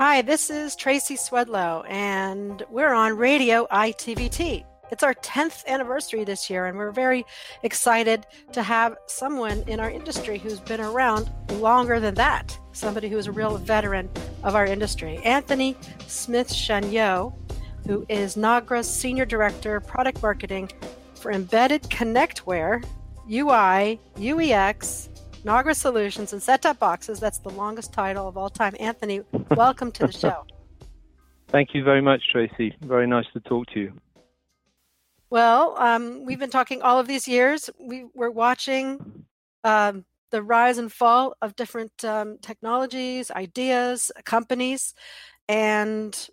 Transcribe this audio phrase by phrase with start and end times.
[0.00, 4.64] Hi, this is Tracy Swedlow, and we're on Radio ITVT.
[4.90, 7.26] It's our 10th anniversary this year, and we're very
[7.64, 13.18] excited to have someone in our industry who's been around longer than that, somebody who
[13.18, 14.08] is a real veteran
[14.42, 15.18] of our industry.
[15.18, 17.34] Anthony Smith Chaigneau,
[17.86, 20.70] who is Nagra's Senior Director, Product Marketing
[21.14, 22.82] for Embedded Connectware,
[23.30, 25.09] UI, UEX,
[25.44, 27.18] Nagra Solutions, and set top boxes.
[27.18, 28.74] That's the longest title of all time.
[28.78, 30.44] Anthony, welcome to the show.
[31.48, 32.76] Thank you very much, Tracy.
[32.82, 33.92] Very nice to talk to you.
[35.30, 37.70] Well, um, we've been talking all of these years.
[37.78, 39.24] We, we're watching
[39.64, 44.94] um, the rise and fall of different um, technologies, ideas, companies,
[45.48, 46.28] and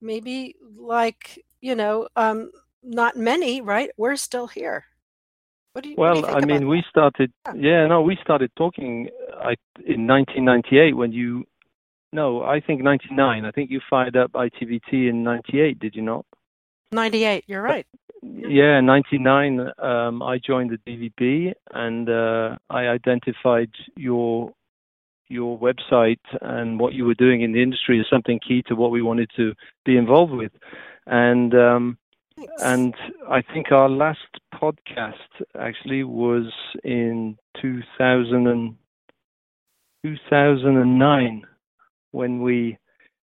[0.00, 2.50] maybe like, you know, um,
[2.82, 3.90] not many, right?
[3.96, 4.84] We're still here.
[5.72, 7.32] What do you, well, do you I mean, we started.
[7.54, 7.86] Yeah.
[7.86, 9.54] no, we started talking I,
[9.86, 11.44] in 1998 when you.
[12.12, 13.46] No, I think 99.
[13.46, 15.78] I think you fired up ITVT in 98.
[15.78, 16.26] Did you not?
[16.92, 17.44] 98.
[17.46, 17.86] You're right.
[18.22, 19.60] Yeah, 99.
[19.78, 24.52] Um, I joined the DVB and uh, I identified your
[25.28, 28.90] your website and what you were doing in the industry as something key to what
[28.90, 29.54] we wanted to
[29.86, 30.52] be involved with.
[31.06, 31.98] And um,
[32.58, 32.94] and
[33.28, 34.18] I think our last
[34.54, 35.12] podcast
[35.58, 36.52] actually was
[36.84, 38.76] in 2000 and
[40.04, 41.42] 2009
[42.10, 42.78] when we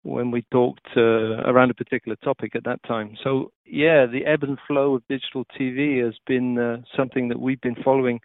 [0.03, 1.01] when we talked uh,
[1.49, 3.15] around a particular topic at that time.
[3.23, 7.61] So yeah, the ebb and flow of digital TV has been uh, something that we've
[7.61, 8.19] been following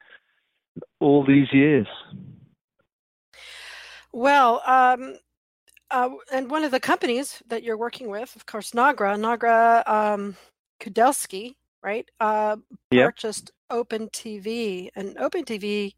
[1.01, 1.87] all these years.
[4.13, 5.19] Well, um,
[5.91, 10.37] uh, and one of the companies that you're working with, of course, Nagra, Nagra um,
[10.81, 12.57] Kudelski, right, uh,
[12.91, 13.07] yep.
[13.07, 15.95] purchased Open TV, and Open TV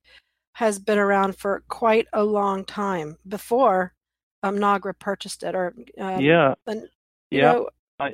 [0.55, 3.95] has been around for quite a long time before
[4.43, 6.89] um, Nagra purchased it, or um, yeah, and,
[7.31, 7.53] yeah.
[7.53, 7.69] Know,
[7.99, 8.13] I,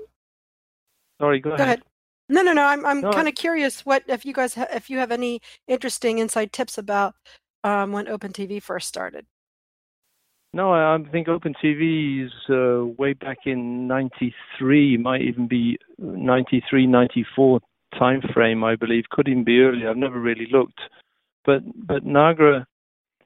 [1.21, 1.67] sorry, go, go ahead.
[1.67, 1.83] ahead.
[2.29, 2.65] No, no, no.
[2.65, 5.41] I'm I'm no, kind of curious what if you guys ha- if you have any
[5.69, 7.15] interesting inside tips about
[7.63, 9.27] um, when Open TV first started.
[10.57, 17.61] No, I think OpenTV is uh, way back in '93, might even be '93, '94
[17.99, 19.05] time frame, I believe.
[19.11, 19.91] Could even be earlier.
[19.91, 20.81] I've never really looked,
[21.45, 22.65] but but Nagra,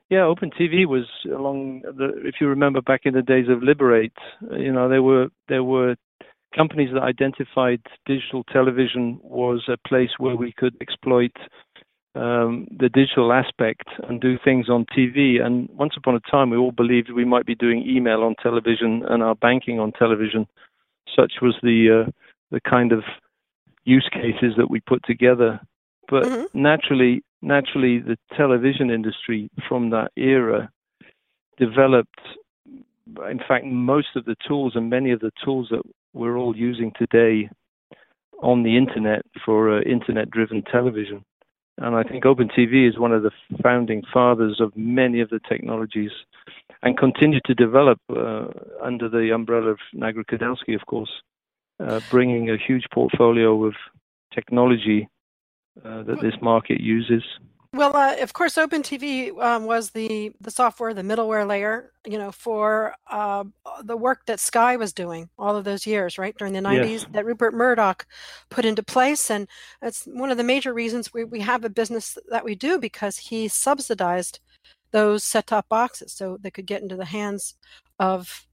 [0.08, 2.20] yeah, OpenTV was along the.
[2.24, 4.18] If you remember back in the days of Liberate,
[4.50, 5.94] you know, there were there were
[6.52, 11.36] companies that identified digital television was a place where we could exploit
[12.14, 15.40] um, the digital aspect and do things on TV.
[15.40, 19.04] And once upon a time, we all believed we might be doing email on television
[19.08, 20.46] and our banking on television.
[21.16, 22.10] Such was the uh,
[22.50, 23.04] the kind of
[23.84, 25.60] use cases that we put together.
[26.08, 26.62] But mm-hmm.
[26.62, 30.70] naturally, naturally, the television industry from that era
[31.56, 32.20] developed.
[33.28, 35.82] In fact, most of the tools and many of the tools that
[36.12, 37.48] we're all using today
[38.42, 41.24] on the internet for uh, internet-driven television.
[41.80, 43.30] And I think OpenTV is one of the
[43.62, 46.10] founding fathers of many of the technologies
[46.82, 48.48] and continue to develop uh,
[48.82, 51.10] under the umbrella of Nagra Kudelski, of course,
[51.82, 53.74] uh, bringing a huge portfolio of
[54.34, 55.08] technology
[55.82, 57.22] uh, that this market uses.
[57.72, 62.32] Well, uh, of course, OpenTV um, was the the software, the middleware layer, you know,
[62.32, 63.44] for uh,
[63.84, 67.06] the work that Sky was doing all of those years, right during the '90s, yes.
[67.12, 68.06] that Rupert Murdoch
[68.48, 69.46] put into place, and
[69.82, 73.18] it's one of the major reasons we, we have a business that we do because
[73.18, 74.40] he subsidized
[74.90, 77.54] those set-top boxes so they could get into the hands
[78.00, 78.48] of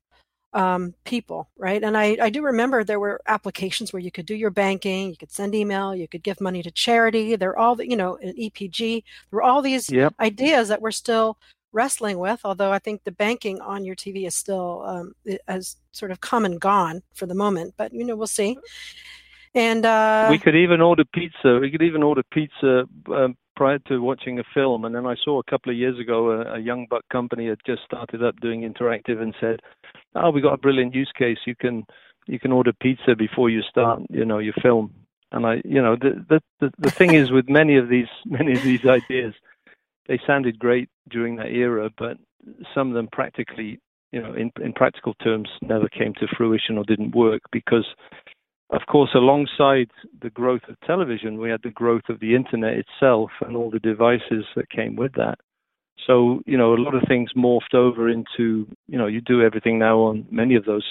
[0.53, 1.83] um, people, right?
[1.83, 5.17] And I, I do remember there were applications where you could do your banking, you
[5.17, 7.35] could send email, you could give money to charity.
[7.35, 9.03] There are all the, you know, an EPG.
[9.29, 10.13] There were all these yep.
[10.19, 11.37] ideas that we're still
[11.73, 12.41] wrestling with.
[12.43, 15.13] Although I think the banking on your TV is still um,
[15.47, 17.75] has sort of come and gone for the moment.
[17.77, 18.57] But you know, we'll see.
[19.53, 21.59] And uh, we could even order pizza.
[21.59, 24.85] We could even order pizza um, prior to watching a film.
[24.85, 27.57] And then I saw a couple of years ago a, a young buck company had
[27.65, 29.59] just started up doing interactive and said,
[30.15, 31.39] "Oh, we got a brilliant use case.
[31.45, 31.83] You can
[32.27, 34.93] you can order pizza before you start, you know, your film."
[35.33, 38.53] And I, you know, the the the, the thing is with many of these many
[38.53, 39.33] of these ideas,
[40.07, 42.17] they sounded great during that era, but
[42.73, 43.79] some of them practically
[44.11, 47.85] you know, in, in practical terms, never came to fruition or didn't work because,
[48.69, 49.89] of course, alongside
[50.21, 53.79] the growth of television, we had the growth of the internet itself and all the
[53.79, 55.39] devices that came with that.
[56.05, 59.79] So, you know, a lot of things morphed over into, you know, you do everything
[59.79, 60.85] now on many of those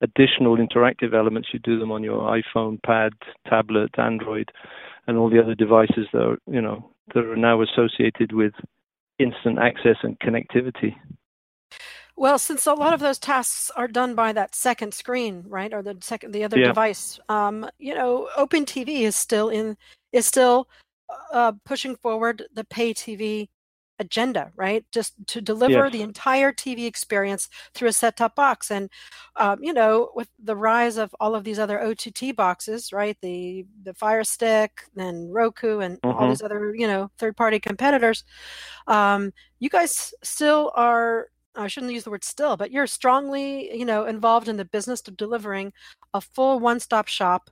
[0.00, 1.48] additional interactive elements.
[1.52, 3.12] You do them on your iPhone, pad,
[3.48, 4.50] tablet, Android,
[5.06, 8.52] and all the other devices that are, you know, that are now associated with
[9.18, 10.94] instant access and connectivity.
[12.22, 15.82] Well, since a lot of those tasks are done by that second screen, right, or
[15.82, 16.68] the second the other yeah.
[16.68, 19.76] device, um, you know, Open TV is still in
[20.12, 20.68] is still
[21.32, 23.48] uh, pushing forward the pay TV
[23.98, 24.84] agenda, right?
[24.92, 25.92] Just to deliver yes.
[25.92, 28.88] the entire TV experience through a set-top box, and
[29.34, 33.16] um, you know, with the rise of all of these other OTT boxes, right?
[33.20, 36.16] The the Fire Stick, then Roku, and mm-hmm.
[36.16, 38.22] all these other you know third-party competitors.
[38.86, 43.84] Um, you guys still are I shouldn't use the word still, but you're strongly, you
[43.84, 45.72] know, involved in the business of delivering
[46.14, 47.50] a full one-stop shop,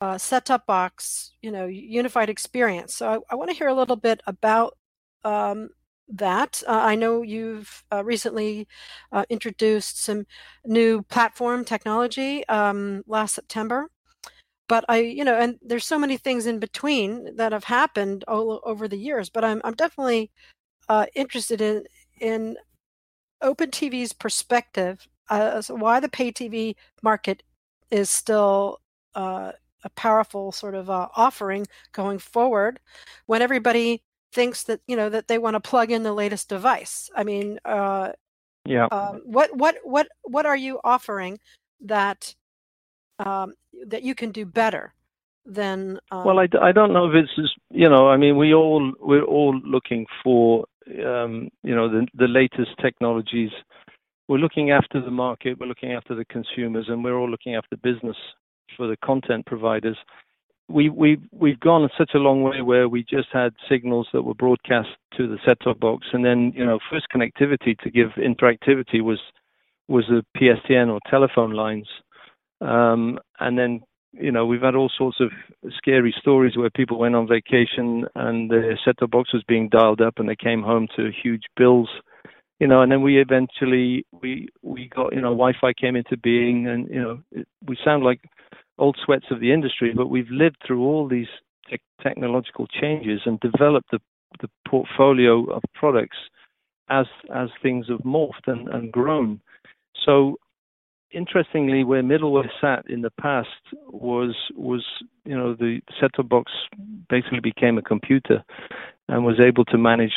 [0.00, 2.94] uh, set-top box, you know, unified experience.
[2.94, 4.76] So I, I want to hear a little bit about
[5.24, 5.70] um,
[6.08, 6.62] that.
[6.66, 8.68] Uh, I know you've uh, recently
[9.12, 10.26] uh, introduced some
[10.66, 13.88] new platform technology um, last September.
[14.66, 18.60] But I, you know, and there's so many things in between that have happened all
[18.64, 19.28] over the years.
[19.28, 20.30] But I'm, I'm definitely
[20.88, 21.84] uh, interested in
[22.20, 22.56] in
[23.42, 27.42] Open TV's perspective uh, why the pay TV market
[27.90, 28.80] is still
[29.14, 29.52] uh,
[29.84, 32.80] a powerful sort of uh, offering going forward
[33.26, 34.02] when everybody
[34.32, 37.10] thinks that you know that they want to plug in the latest device.
[37.14, 38.12] I mean, uh,
[38.64, 38.86] yeah.
[38.90, 41.38] Uh, what what what what are you offering
[41.80, 42.34] that
[43.18, 43.54] um,
[43.86, 44.94] that you can do better
[45.46, 45.98] than?
[46.10, 49.24] Um, well, I, I don't know if it's you know I mean we all we're
[49.24, 50.64] all looking for
[51.04, 53.50] um, you know the the latest technologies.
[54.26, 57.76] We're looking after the market, we're looking after the consumers, and we're all looking after
[57.76, 58.16] business
[58.76, 59.98] for the content providers
[60.68, 64.34] we we we've gone such a long way where we just had signals that were
[64.34, 69.20] broadcast to the set-top box, and then you know first connectivity to give interactivity was
[69.88, 71.88] was the PSTN or telephone lines,
[72.62, 73.82] um, and then
[74.20, 75.30] you know we've had all sorts of
[75.76, 80.18] scary stories where people went on vacation and the set-top box was being dialed up
[80.18, 81.88] and they came home to huge bills
[82.60, 86.68] you know, and then we eventually we we got you know Wi-Fi came into being,
[86.68, 88.20] and you know it, we sound like
[88.78, 91.26] old sweats of the industry, but we've lived through all these
[91.68, 93.98] te- technological changes and developed the,
[94.40, 96.16] the portfolio of products
[96.88, 99.40] as as things have morphed and, and grown.
[100.04, 100.36] So
[101.14, 103.48] interestingly, where middleware sat in the past
[103.88, 104.84] was was
[105.24, 106.52] you know the set-top box
[107.08, 108.42] basically became a computer
[109.08, 110.12] and was able to manage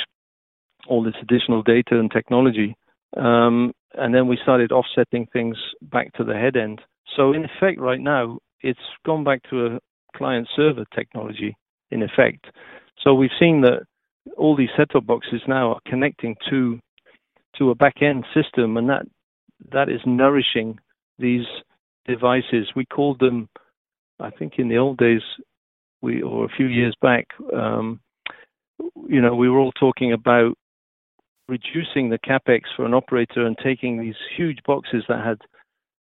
[0.88, 2.76] all this additional data and technology.
[3.16, 6.82] Um, and then we started offsetting things back to the head end.
[7.16, 9.80] So in effect, right now, it's gone back to a
[10.16, 11.56] client server technology
[11.92, 12.48] in effect.
[13.04, 13.84] So we've seen that
[14.38, 16.80] all these set-top boxes now are connecting to
[17.58, 19.06] to a back-end system, and that
[19.72, 20.80] that is nourishing
[21.20, 21.46] these
[22.06, 22.70] devices.
[22.76, 23.50] We called them,
[24.20, 25.22] I think, in the old days,
[26.02, 28.00] we or a few years back, um,
[29.08, 30.58] you know, we were all talking about
[31.48, 35.42] reducing the capex for an operator and taking these huge boxes that had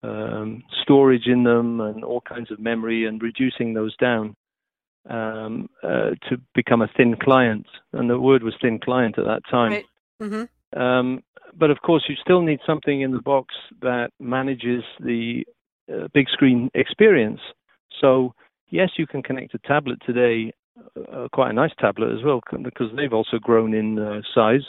[0.07, 4.35] um, storage in them and all kinds of memory and reducing those down
[5.09, 7.65] um, uh, to become a thin client.
[7.93, 9.71] And the word was thin client at that time.
[9.71, 9.85] Right.
[10.21, 10.43] Mm-hmm.
[10.75, 11.21] Um,
[11.55, 15.43] but of course, you still need something in the box that manages the
[15.91, 17.39] uh, big screen experience.
[18.01, 18.33] So,
[18.69, 20.51] yes, you can connect a tablet today,
[21.11, 24.65] uh, quite a nice tablet as well, because they've also grown in uh, size.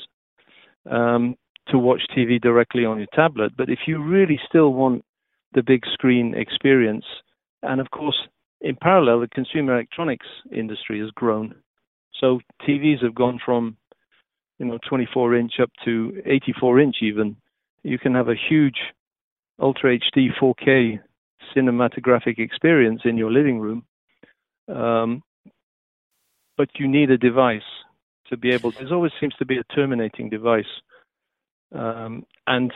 [0.90, 1.37] Um,
[1.68, 3.56] to watch TV directly on your tablet.
[3.56, 5.02] But if you really still want
[5.54, 7.04] the big screen experience.
[7.62, 8.16] And of course,
[8.61, 11.54] in parallel, the consumer electronics industry has grown.
[12.20, 13.76] So TVs have gone from,
[14.58, 17.37] you know, 24 inch up to 84 inch even.
[17.82, 18.78] You can have a huge
[19.61, 21.00] Ultra HD 4K
[21.54, 23.84] cinematographic experience in your living room.
[24.68, 25.23] Um,
[26.56, 27.62] but you need a device
[28.28, 28.70] to be able.
[28.70, 30.64] There always seems to be a terminating device,
[31.75, 32.73] um, and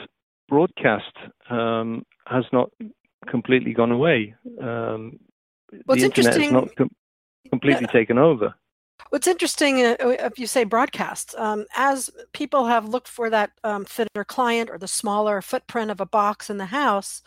[0.48, 1.14] broadcast
[1.48, 2.70] um, has not
[3.28, 4.34] completely gone away.
[4.60, 5.18] Um,
[5.86, 6.90] well, the internet has not com-
[7.50, 8.00] completely yeah.
[8.00, 8.54] taken over.
[9.10, 13.52] What's interesting, uh, uh, if you say broadcast, um, as people have looked for that
[13.64, 17.22] um, thinner client or the smaller footprint of a box in the house,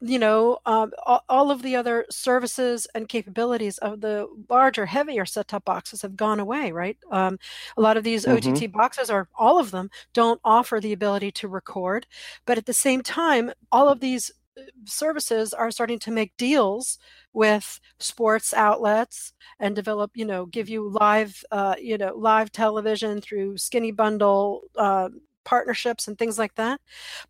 [0.00, 5.24] you know, um, all, all, of the other services and capabilities of the larger, heavier
[5.24, 6.72] set-top boxes have gone away.
[6.72, 6.96] Right?
[7.12, 7.38] Um,
[7.76, 8.52] a lot of these mm-hmm.
[8.52, 12.06] OTT boxes, or all of them, don't offer the ability to record,
[12.44, 16.98] but at the same time, all of these uh, services are starting to make deals
[17.32, 23.20] with sports outlets and develop you know give you live uh, you know live television
[23.20, 25.08] through skinny bundle uh,
[25.44, 26.80] partnerships and things like that.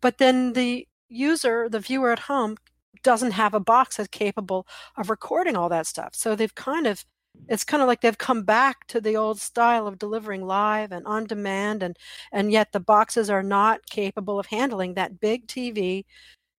[0.01, 2.57] But then the user the viewer at home
[3.03, 4.67] doesn't have a box that's capable
[4.97, 6.13] of recording all that stuff.
[6.13, 7.03] So they've kind of
[7.47, 11.05] it's kind of like they've come back to the old style of delivering live and
[11.07, 11.97] on demand and
[12.31, 16.03] and yet the boxes are not capable of handling that big tv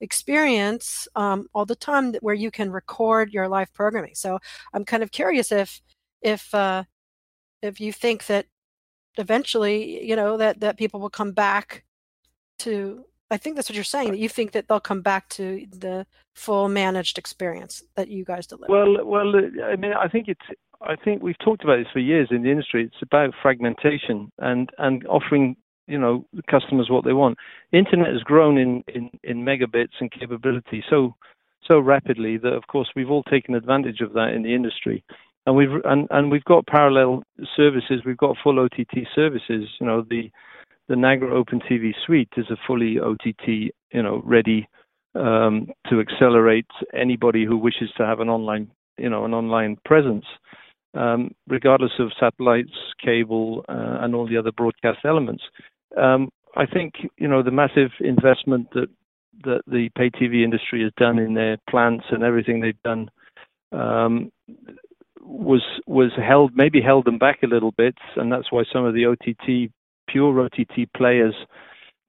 [0.03, 4.15] experience um, all the time where you can record your live programming.
[4.15, 4.39] So
[4.75, 5.81] I'm kind of curious if
[6.21, 6.85] if uh,
[7.63, 8.47] if you think that
[9.17, 11.85] eventually, you know, that that people will come back
[12.61, 13.05] to.
[13.31, 14.11] I think that's what you're saying.
[14.11, 18.47] That you think that they'll come back to the full managed experience that you guys
[18.47, 18.71] deliver.
[18.71, 19.33] Well, well,
[19.65, 20.47] I mean, I think it's.
[20.83, 22.85] I think we've talked about this for years in the industry.
[22.85, 25.57] It's about fragmentation and and offering
[25.93, 27.37] you know the customers what they want.
[27.71, 31.15] Internet has grown in, in, in megabits and capability so
[31.69, 35.05] so rapidly that of course we've all taken advantage of that in the industry.
[35.45, 37.23] And we've and, and we've got parallel
[37.55, 39.69] services, we've got full OTT services.
[39.79, 40.31] You know, the
[40.89, 43.47] the Nagra Open TV suite is a fully OTT,
[43.93, 44.67] you know, ready
[45.15, 50.25] um, to accelerate anybody who wishes to have an online, you know, an online presence
[50.95, 52.73] um, regardless of satellites,
[53.03, 55.43] cable, uh, and all the other broadcast elements.
[55.97, 58.89] Um, I think you know the massive investment that
[59.45, 63.11] that the pay TV industry has done in their plants and everything they've done
[63.73, 64.31] um,
[65.21, 68.95] was was held maybe held them back a little bit, and that's why some of
[68.95, 69.73] the OTT
[70.09, 71.35] pure OTT players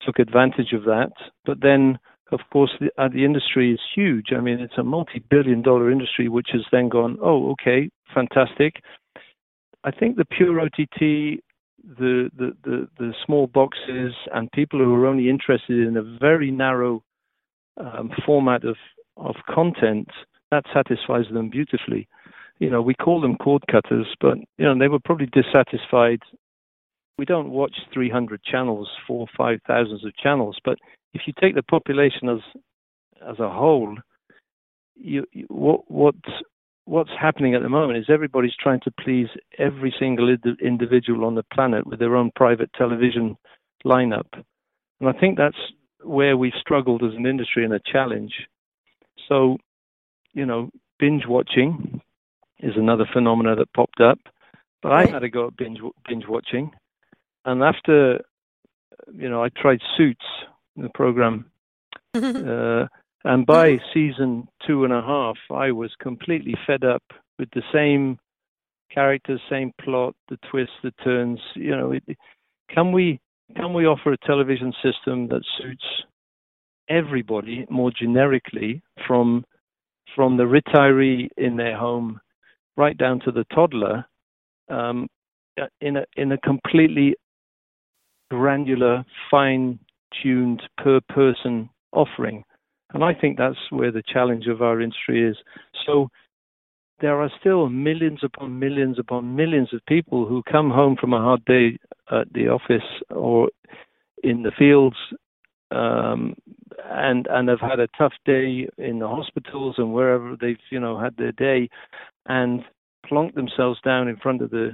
[0.01, 1.11] took advantage of that.
[1.45, 1.97] But then,
[2.31, 4.27] of course, the, uh, the industry is huge.
[4.35, 8.81] I mean, it's a multi-billion-dollar industry, which has then gone, oh, okay, fantastic.
[9.83, 11.41] I think the pure OTT,
[11.83, 16.51] the, the, the, the small boxes, and people who are only interested in a very
[16.51, 17.03] narrow
[17.77, 18.77] um, format of,
[19.17, 20.09] of content,
[20.51, 22.07] that satisfies them beautifully.
[22.59, 26.21] You know, we call them cord cutters, but you know they were probably dissatisfied.
[27.17, 30.77] We don't watch 300 channels, four, five thousands of channels, but
[31.13, 32.39] if you take the population as
[33.27, 33.97] as a whole,
[34.95, 36.15] you, you, what what
[36.85, 41.35] what's happening at the moment is everybody's trying to please every single ind- individual on
[41.35, 43.37] the planet with their own private television
[43.85, 44.27] lineup.
[44.99, 45.57] And I think that's
[46.03, 48.33] where we've struggled as an industry and a challenge.
[49.27, 49.57] So,
[50.33, 52.01] you know, binge watching
[52.59, 54.19] is another phenomena that popped up.
[54.81, 56.71] But I had to go at binge binge watching,
[57.45, 58.19] and after,
[59.13, 60.25] you know, I tried Suits,
[60.75, 61.45] the program,
[62.13, 62.87] uh,
[63.23, 63.85] and by mm-hmm.
[63.93, 67.03] season two and a half, I was completely fed up
[67.39, 68.19] with the same
[68.93, 71.39] characters, same plot, the twists, the turns.
[71.55, 72.03] You know, it,
[72.69, 73.19] can we
[73.55, 75.85] can we offer a television system that suits
[76.89, 79.45] everybody more generically, from
[80.15, 82.19] from the retiree in their home
[82.77, 84.05] right down to the toddler,
[84.69, 85.07] um,
[85.81, 87.15] in a in a completely
[88.29, 92.43] granular, fine-tuned per person offering.
[92.93, 95.37] And I think that's where the challenge of our industry is.
[95.85, 96.09] So
[97.01, 101.19] there are still millions upon millions upon millions of people who come home from a
[101.19, 101.77] hard day
[102.11, 103.49] at the office or
[104.23, 104.95] in the fields
[105.71, 106.35] um,
[106.85, 110.97] and and have had a tough day in the hospitals and wherever they've you know
[110.97, 111.67] had their day
[112.27, 112.61] and
[113.05, 114.71] plonk themselves down in front of the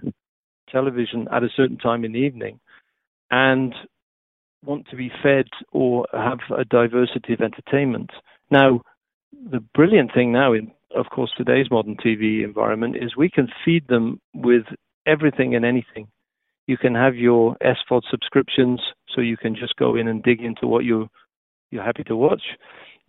[0.70, 2.60] television at a certain time in the evening
[3.32, 3.74] and
[4.64, 8.10] want to be fed or have a diversity of entertainment.
[8.52, 8.82] Now,
[9.32, 13.88] the brilliant thing now in, of course, today's modern TV environment is we can feed
[13.88, 14.64] them with
[15.06, 16.08] everything and anything.
[16.68, 18.82] You can have your SVOD subscriptions,
[19.16, 21.10] so you can just go in and dig into what you
[21.72, 22.42] you're happy to watch.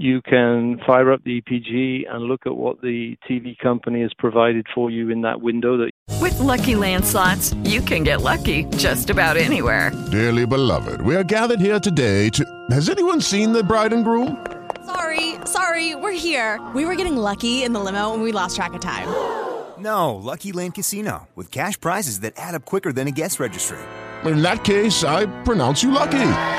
[0.01, 4.67] You can fire up the EPG and look at what the TV company has provided
[4.75, 5.77] for you in that window.
[5.77, 5.91] That
[6.23, 9.93] with Lucky Land slots, you can get lucky just about anywhere.
[10.11, 12.43] Dearly beloved, we are gathered here today to.
[12.71, 14.43] Has anyone seen the bride and groom?
[14.87, 16.59] Sorry, sorry, we're here.
[16.75, 19.11] We were getting lucky in the limo, and we lost track of time.
[19.79, 23.77] No, Lucky Land Casino with cash prizes that add up quicker than a guest registry.
[24.25, 26.59] In that case, I pronounce you lucky.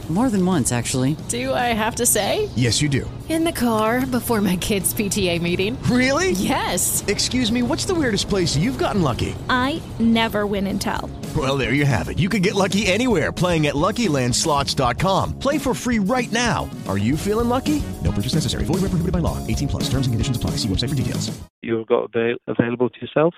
[0.11, 1.15] More than once, actually.
[1.29, 2.49] Do I have to say?
[2.57, 3.09] Yes, you do.
[3.29, 5.81] In the car before my kids' PTA meeting.
[5.83, 6.31] Really?
[6.31, 7.05] Yes.
[7.07, 9.33] Excuse me, what's the weirdest place you've gotten lucky?
[9.49, 11.09] I never win and tell.
[11.33, 12.19] Well, there you have it.
[12.19, 15.39] You can get lucky anywhere playing at LuckyLandSlots.com.
[15.39, 16.69] Play for free right now.
[16.89, 17.81] Are you feeling lucky?
[18.03, 18.65] No purchase necessary.
[18.65, 19.37] Void where prohibited by law.
[19.47, 19.83] 18 plus.
[19.83, 20.51] Terms and conditions apply.
[20.57, 21.31] See website for details.
[21.61, 23.33] You've got avail- available to yourself.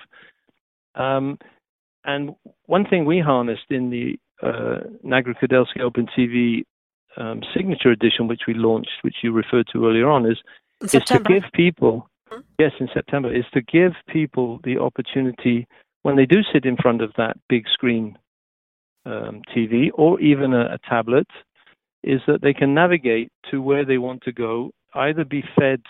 [0.96, 1.38] Um,
[2.04, 2.34] and
[2.66, 6.64] one thing we harnessed in the uh, Nagra Kudelski Open TV
[7.16, 10.38] um, Signature Edition, which we launched, which you referred to earlier on, is
[10.80, 12.08] is to give people,
[12.58, 15.66] yes, in September, is to give people the opportunity
[16.02, 18.18] when they do sit in front of that big screen
[19.06, 21.28] um, TV or even a, a tablet,
[22.02, 25.80] is that they can navigate to where they want to go, either be fed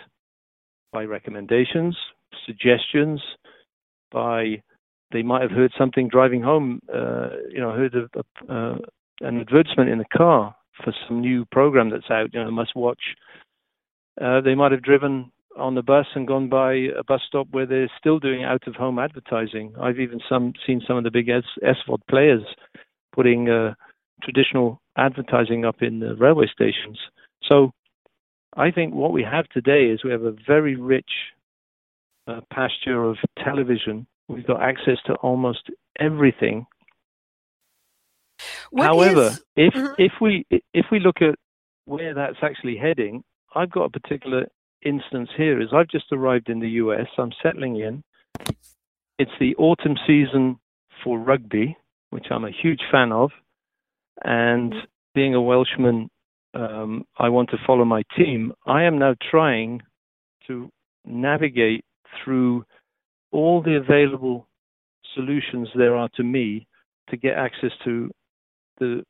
[0.93, 1.97] by recommendations,
[2.47, 3.21] suggestions,
[4.13, 4.63] by
[5.15, 8.79] they might have heard something driving home, uh, you know, heard a, a,
[9.21, 13.01] an advertisement in the car for some new program that's out, you know, must watch.
[14.21, 17.65] Uh, they might have driven on the bus and gone by a bus stop where
[17.65, 19.73] they're still doing out of home advertising.
[19.81, 22.43] I've even some seen some of the big S- SVOD players
[23.15, 23.75] putting uh,
[24.23, 26.99] traditional advertising up in the railway stations.
[27.49, 27.71] So
[28.57, 31.11] I think what we have today is we have a very rich
[32.27, 34.07] uh, pasture of television.
[34.29, 36.67] We've got access to almost everything.
[38.71, 39.95] What However, is- if Mhm.
[39.99, 41.37] if we if we look at
[41.85, 43.23] where that's actually heading,
[43.55, 44.49] I've got a particular
[44.83, 45.61] instance here.
[45.61, 47.09] Is I've just arrived in the US.
[47.19, 48.03] I'm settling in.
[49.19, 50.59] It's the autumn season
[51.03, 51.77] for rugby,
[52.11, 53.33] which I'm a huge fan of,
[54.25, 54.75] and
[55.15, 56.11] being a Welshman,
[56.55, 58.53] um, I want to follow my team.
[58.67, 59.83] I am now trying
[60.47, 60.71] to
[61.05, 61.85] navigate
[62.17, 62.65] through
[63.35, 64.47] all the available
[65.15, 66.67] solutions there are to me
[67.11, 68.11] to get access to
[68.79, 69.05] the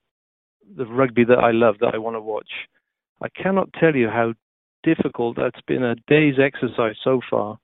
[0.77, 2.49] the rugby that I love that I want to watch.
[3.21, 4.33] I cannot tell you how
[4.83, 7.59] difficult that's been a day's exercise so far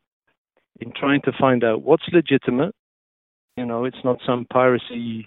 [0.81, 2.75] in trying to find out what's legitimate.
[3.57, 5.26] You know, it's not some piracy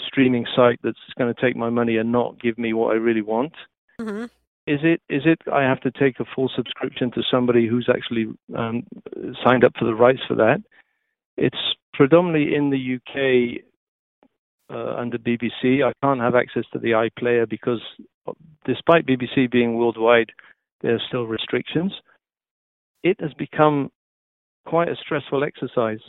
[0.00, 3.22] streaming site that's going to take my money and not give me what I really
[3.22, 3.52] want.
[4.00, 4.28] Mhm.
[4.66, 8.26] Is it is it I have to take a full subscription to somebody who's actually
[8.56, 8.82] um,
[9.44, 10.60] signed up for the rights for that?
[11.36, 11.56] It's
[11.94, 13.62] predominantly in the UK
[14.68, 15.84] uh, under BBC.
[15.84, 17.80] I can't have access to the iPlayer because,
[18.64, 20.30] despite BBC being worldwide,
[20.80, 21.92] there are still restrictions.
[23.04, 23.90] It has become
[24.66, 26.00] quite a stressful exercise.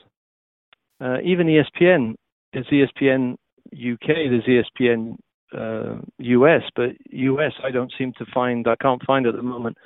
[1.00, 2.16] Uh, even ESPN,
[2.54, 3.34] there's ESPN
[3.72, 5.16] UK, there's ESPN
[5.56, 9.78] uh, US, but US I don't seem to find, I can't find at the moment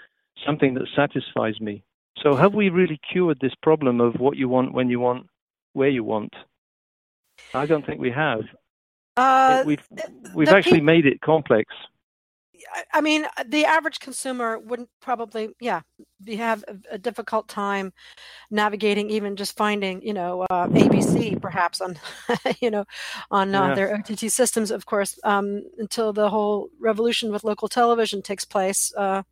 [0.45, 1.83] something that satisfies me.
[2.21, 5.27] So have we really cured this problem of what you want, when you want,
[5.73, 6.33] where you want?
[7.53, 8.41] I don't think we have.
[9.17, 9.83] Uh, we've
[10.33, 11.73] we've actually peop- made it complex.
[12.73, 15.81] I- I mean, the average consumer wouldn't probably, yeah,
[16.23, 17.93] be, have a, a difficult time
[18.49, 21.99] navigating, even just finding, you know, uh, ABC perhaps on,
[22.61, 22.85] you know,
[23.31, 23.75] on uh, Yeah.
[23.75, 28.93] their OTT systems, of course, um, until the whole revolution with local television takes place,
[28.97, 29.23] uh,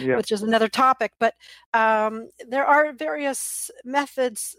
[0.00, 0.16] Yeah.
[0.16, 1.12] which is another topic.
[1.18, 1.34] But
[1.74, 4.56] um, there are various methods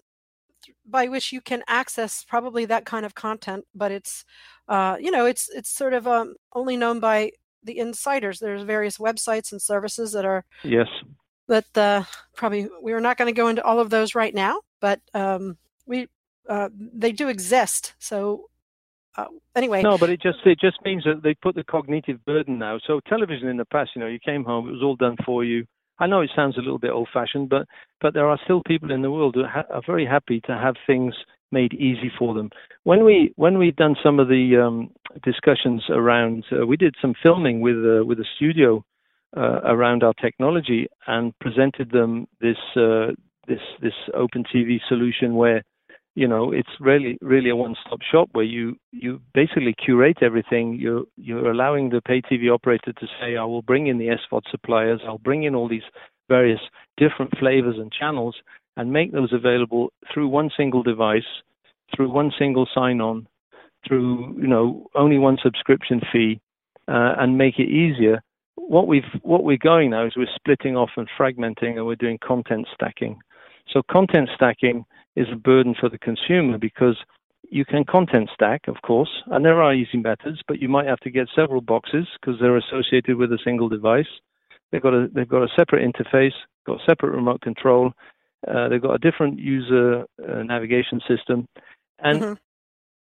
[0.85, 4.25] by which you can access probably that kind of content, but it's,
[4.67, 7.31] uh, you know, it's it's sort of um, only known by
[7.63, 8.39] the insiders.
[8.39, 10.87] There's various websites and services that are Yes.
[11.47, 12.03] that uh,
[12.35, 16.07] probably we're not going to go into all of those right now, but um, we
[16.49, 17.93] uh, they do exist.
[17.99, 18.49] So
[19.17, 22.57] uh, anyway, No, but it just it just means that they put the cognitive burden
[22.59, 22.79] now.
[22.85, 25.43] So television in the past, you know, you came home, it was all done for
[25.43, 25.65] you.
[25.99, 27.67] I know it sounds a little bit old-fashioned, but
[28.01, 30.75] but there are still people in the world who ha- are very happy to have
[30.85, 31.15] things
[31.51, 32.49] made easy for them.
[32.83, 34.91] When we when we've done some of the um,
[35.23, 38.83] discussions around, uh, we did some filming with uh, with a studio
[39.35, 43.07] uh, around our technology and presented them this uh,
[43.47, 45.63] this this open TV solution where
[46.15, 50.77] you know it's really really a one-stop shop where you you basically curate everything.
[50.79, 54.43] You're you're allowing the pay tv operator to say i will bring in the svod
[54.49, 55.01] suppliers.
[55.05, 55.87] I'll bring in all these
[56.29, 56.59] various
[56.97, 58.35] different flavors and channels
[58.77, 61.23] and make those available through one single device
[61.95, 63.27] through one single sign on
[63.85, 66.39] through you know only one subscription fee
[66.87, 68.21] uh, and make it easier
[68.55, 72.17] what we've what we're going now is we're splitting off and fragmenting and we're doing
[72.25, 73.17] content stacking
[73.71, 74.85] so content stacking
[75.15, 76.95] is a burden for the consumer because
[77.49, 80.99] you can content stack, of course, and there are easy methods, but you might have
[80.99, 84.07] to get several boxes because they're associated with a single device.
[84.71, 86.33] They've got a they've got a separate interface,
[86.65, 87.93] got separate remote control.
[88.45, 91.47] Uh, they've got a different user uh, navigation system,
[91.99, 92.33] and Mm-hmm.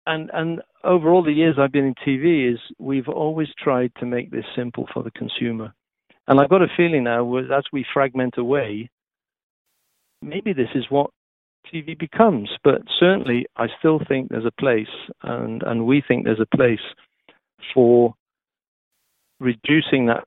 [0.06, 4.06] and and over all the years I've been in TV, is we've always tried to
[4.06, 5.74] make this simple for the consumer.
[6.28, 8.89] And I've got a feeling now, as we fragment away,
[10.22, 11.10] maybe this is what
[11.74, 12.50] TV becomes.
[12.63, 14.93] But certainly, I still think there's a place,
[15.24, 16.80] and and we think there's a place
[17.74, 18.13] for
[19.39, 20.24] reducing that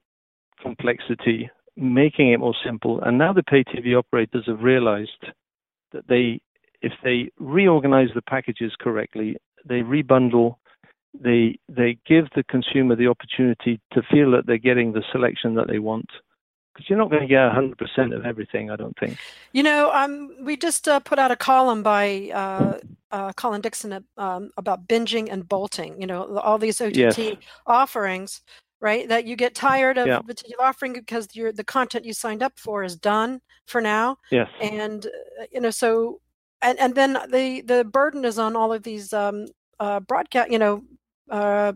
[0.61, 3.01] complexity, making it more simple.
[3.03, 5.27] And now the pay TV operators have realized
[5.93, 6.41] that they,
[6.83, 10.57] if they reorganize the packages correctly, they rebundle,
[11.19, 15.67] they they give the consumer the opportunity to feel that they're getting the selection that
[15.69, 16.09] they want.
[16.75, 19.17] Because you're not going to get 100% of everything, I don't think.
[19.55, 24.05] You know, um, we just uh, put out a column by uh, uh, Colin Dixon
[24.19, 25.99] um, about binging and bolting.
[25.99, 27.37] You know, all these OTT Yes.
[27.67, 28.43] offerings,
[28.81, 29.09] right?
[29.09, 30.19] That you get tired of Yeah.
[30.19, 34.19] a particular offering because your the content you signed up for is done for now,
[34.31, 34.49] Yes.
[34.61, 36.21] and uh, you know, so
[36.63, 39.47] and and then the the burden is on all of these um,
[39.81, 40.83] uh, broadcast, you know.
[41.31, 41.73] Uh,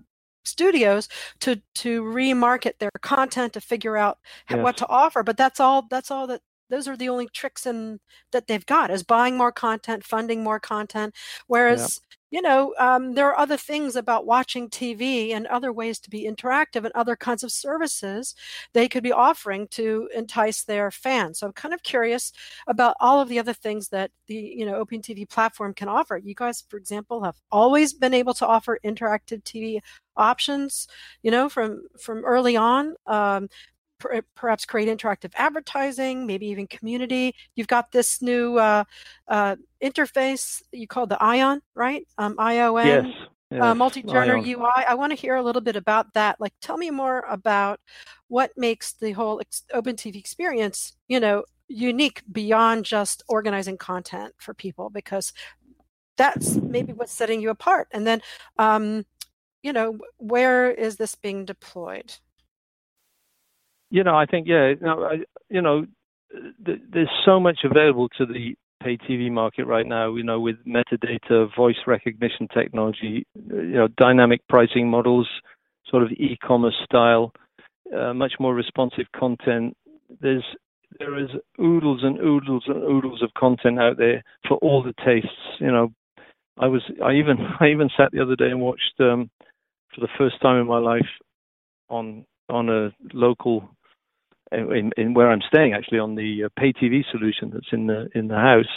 [0.47, 1.07] studios
[1.39, 4.19] to to remarket their content to figure out
[4.51, 7.67] h- what to offer but that's all that's all that those are the only tricks
[7.67, 8.01] in
[8.33, 11.15] that they've got is buying more content funding more content.
[11.47, 16.11] Whereas you know um, there are other things about watching tv and other ways to
[16.11, 18.35] be interactive and other kinds of services
[18.73, 21.39] they could be offering to entice their fans.
[21.41, 22.33] So i'm kind of curious
[22.67, 26.17] about all of the other things that the you know open tv platform can offer.
[26.19, 29.81] You guys for example have always been able to offer interactive tv
[30.17, 30.87] options
[31.23, 32.95] you know from from early on.
[33.07, 33.49] Um,
[34.01, 37.35] per- perhaps create interactive advertising, maybe even community.
[37.55, 38.85] You've got this new uh,
[39.29, 42.07] uh, interface you call the Ion, right?
[42.19, 42.87] Um, ION.
[42.87, 43.07] Yes.
[43.61, 44.61] Uh, multi-journey Ion.
[44.61, 44.85] UI.
[44.87, 46.41] I want to hear a little bit about that.
[46.41, 47.81] Like, tell me more about
[48.29, 54.55] what makes the whole ex- OpenTV experience, you know, unique beyond just organizing content for
[54.55, 55.33] people, because
[56.17, 57.89] that's maybe what's setting you apart.
[57.91, 58.23] And then,
[58.57, 59.05] um,
[59.65, 62.15] you know, where is this being deployed?
[63.91, 64.75] You know, I think yeah.
[64.85, 65.87] I, you know,
[66.65, 70.15] th- there's so much available to the pay TV market right now.
[70.15, 75.29] You know, with metadata, voice recognition technology, you know, dynamic pricing models,
[75.89, 77.33] sort of e-commerce style,
[77.97, 79.77] uh, much more responsive content.
[80.21, 80.45] There's
[80.99, 85.29] there is oodles and oodles and oodles of content out there for all the tastes.
[85.59, 85.93] You know,
[86.59, 89.31] I was I even I even sat the other day and watched um,
[89.95, 91.09] for the first time in my life
[91.89, 93.69] on on a local
[94.53, 98.09] in, in where I'm staying actually on the uh, pay TV solution that's in the
[98.15, 98.71] in the house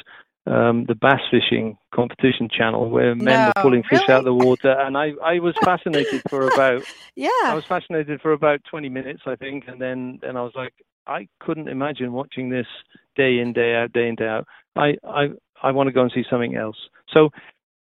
[0.46, 4.14] um, the bass fishing competition channel where men No, were pulling fish really?
[4.14, 6.84] out of the water and I I was fascinated for about
[7.16, 7.30] Yeah.
[7.44, 10.74] I was fascinated for about 20 minutes I think and then then I was like
[11.08, 12.68] I couldn't imagine watching this
[13.16, 15.30] day in day out day in day out I I
[15.62, 16.78] I want to go and see something else
[17.14, 17.30] so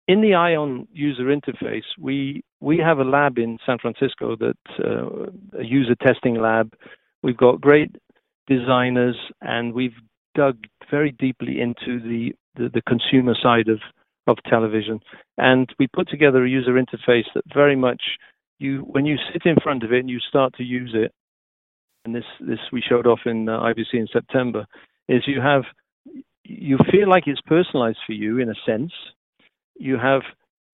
[0.09, 5.59] in the Ion user interface, we we have a lab in San Francisco that uh,
[5.59, 6.73] a user testing lab.
[7.23, 7.95] We've got great
[8.47, 9.95] designers, and we've
[10.35, 10.59] dug
[10.91, 13.79] very deeply into the, the, the consumer side of
[14.29, 15.01] of television,
[15.37, 18.01] and we put together a user interface that very much
[18.61, 21.13] you when you sit in front of it and you start to use it,
[22.05, 24.65] and this this we showed off in uh, IBC in September,
[25.09, 25.65] is you have
[26.45, 28.93] you feel like it's personalized for you in a sense.
[29.77, 30.23] You have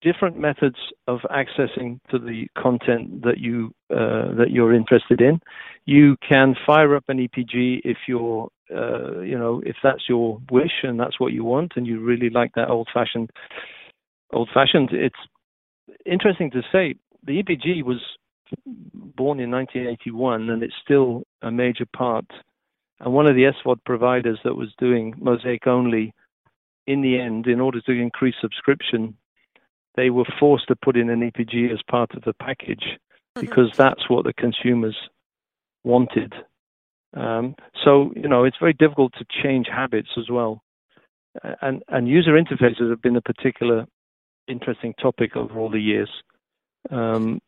[0.01, 5.39] different methods of accessing to the content that you uh, that you're interested in.
[5.85, 10.83] You can fire up an EPG if you're uh, you know if that's your wish
[10.83, 13.29] and that's what you want and you really like that old fashioned
[14.31, 14.89] old fashioned.
[14.91, 15.15] It's
[16.05, 18.01] interesting to say the EPG was
[18.65, 22.25] born in 1981 and it's still a major part.
[22.99, 26.13] And one of the SVOD providers that was doing Mosaic only
[26.87, 29.15] in the end, in order to increase subscription,
[29.95, 32.97] they were forced to put in an EPG as part of the package
[33.35, 34.95] because that's what the consumers
[35.83, 36.33] wanted.
[37.15, 40.61] Um, so you know, it's very difficult to change habits as well,
[41.61, 43.85] and and user interfaces have been a particular
[44.47, 46.09] interesting topic over all the years.
[46.91, 47.39] Um,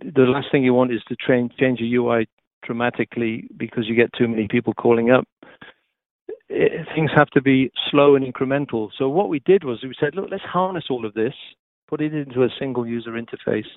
[0.00, 2.28] the last thing you want is to train, change a UI
[2.64, 5.26] dramatically because you get too many people calling up
[6.48, 8.90] it, things have to be slow and incremental.
[8.98, 11.34] So what we did was we said, look, let's harness all of this,
[11.94, 13.68] put it into a single user interface,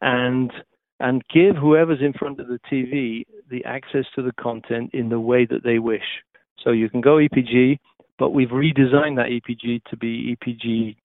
[0.00, 0.50] and
[0.98, 5.20] and give whoever's in front of the TV the access to the content in the
[5.20, 6.22] way that they wish.
[6.62, 7.78] So you can go EPG,
[8.18, 10.96] but we've redesigned that EPG to be EPG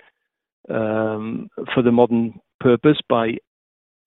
[0.74, 3.34] um, for the modern purpose by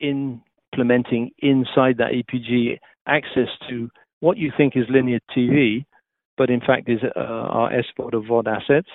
[0.01, 5.85] implementing inside that EPG access to what you think is linear TV
[6.39, 8.89] but in fact is uh, are SVOD or VOD assets.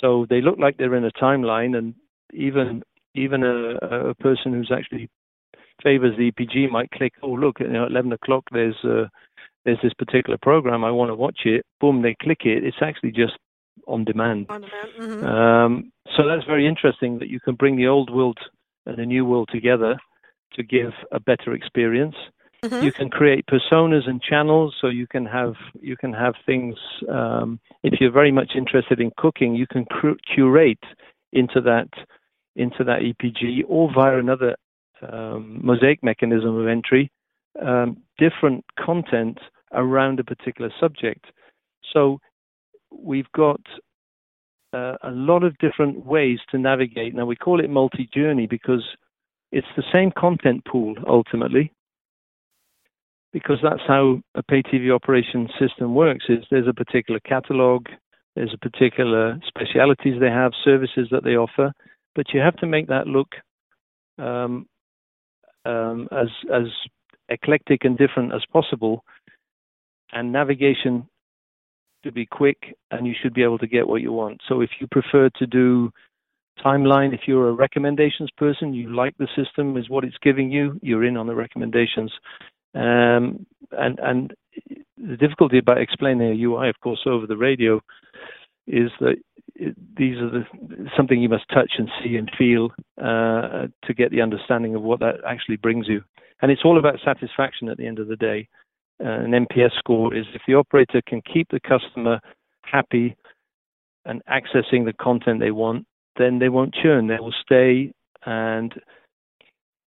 [0.00, 1.94] So they look like they're in a timeline, and
[2.32, 2.82] even
[3.14, 5.08] even a, a person who's actually
[5.82, 9.06] favors the EPG might click, oh look, you know, at 11 o'clock there's uh,
[9.64, 11.64] there's this particular program I want to watch it.
[11.80, 12.64] Boom, they click it.
[12.64, 13.34] It's actually just
[13.86, 14.46] on demand.
[14.48, 14.88] On demand.
[14.98, 15.26] Mm-hmm.
[15.26, 18.38] Um, so that's very interesting that you can bring the old world
[18.86, 19.96] and the new world together
[20.54, 22.16] to give a better experience.
[22.64, 22.84] Mm-hmm.
[22.84, 26.74] You can create personas and channels, so you can have you can have things.
[27.08, 30.82] Um, if you're very much interested in cooking, you can cur- curate
[31.32, 31.88] into that
[32.58, 34.56] into that EPG or via another
[35.00, 37.10] um, mosaic mechanism of entry,
[37.64, 39.38] um, different content
[39.72, 41.26] around a particular subject.
[41.92, 42.18] So
[42.90, 43.60] we've got
[44.72, 47.14] uh, a lot of different ways to navigate.
[47.14, 48.84] Now we call it multi-journey because
[49.52, 51.72] it's the same content pool ultimately.
[53.32, 56.24] Because that's how a pay TV operation system works.
[56.28, 57.86] Is there's a particular catalog,
[58.34, 61.72] there's a particular specialities they have, services that they offer,
[62.18, 63.28] but you have to make that look
[64.18, 64.66] um,
[65.64, 66.66] um, as as
[67.28, 69.04] eclectic and different as possible,
[70.10, 71.08] and navigation
[72.02, 74.40] to be quick, and you should be able to get what you want.
[74.48, 75.92] So if you prefer to do
[76.64, 80.76] timeline, if you're a recommendations person, you like the system is what it's giving you,
[80.82, 82.10] you're in on the recommendations.
[82.74, 84.34] Um, and and
[84.96, 87.80] the difficulty about explaining a UI, of course, over the radio,
[88.66, 89.18] is that
[89.58, 90.44] these are the
[90.96, 92.70] something you must touch and see and feel
[93.02, 96.02] uh, to get the understanding of what that actually brings you.
[96.40, 98.48] And it's all about satisfaction at the end of the day.
[99.04, 102.20] Uh, an NPS score is if the operator can keep the customer
[102.62, 103.16] happy
[104.04, 107.06] and accessing the content they want, then they won't churn.
[107.06, 107.92] They will stay.
[108.24, 108.72] And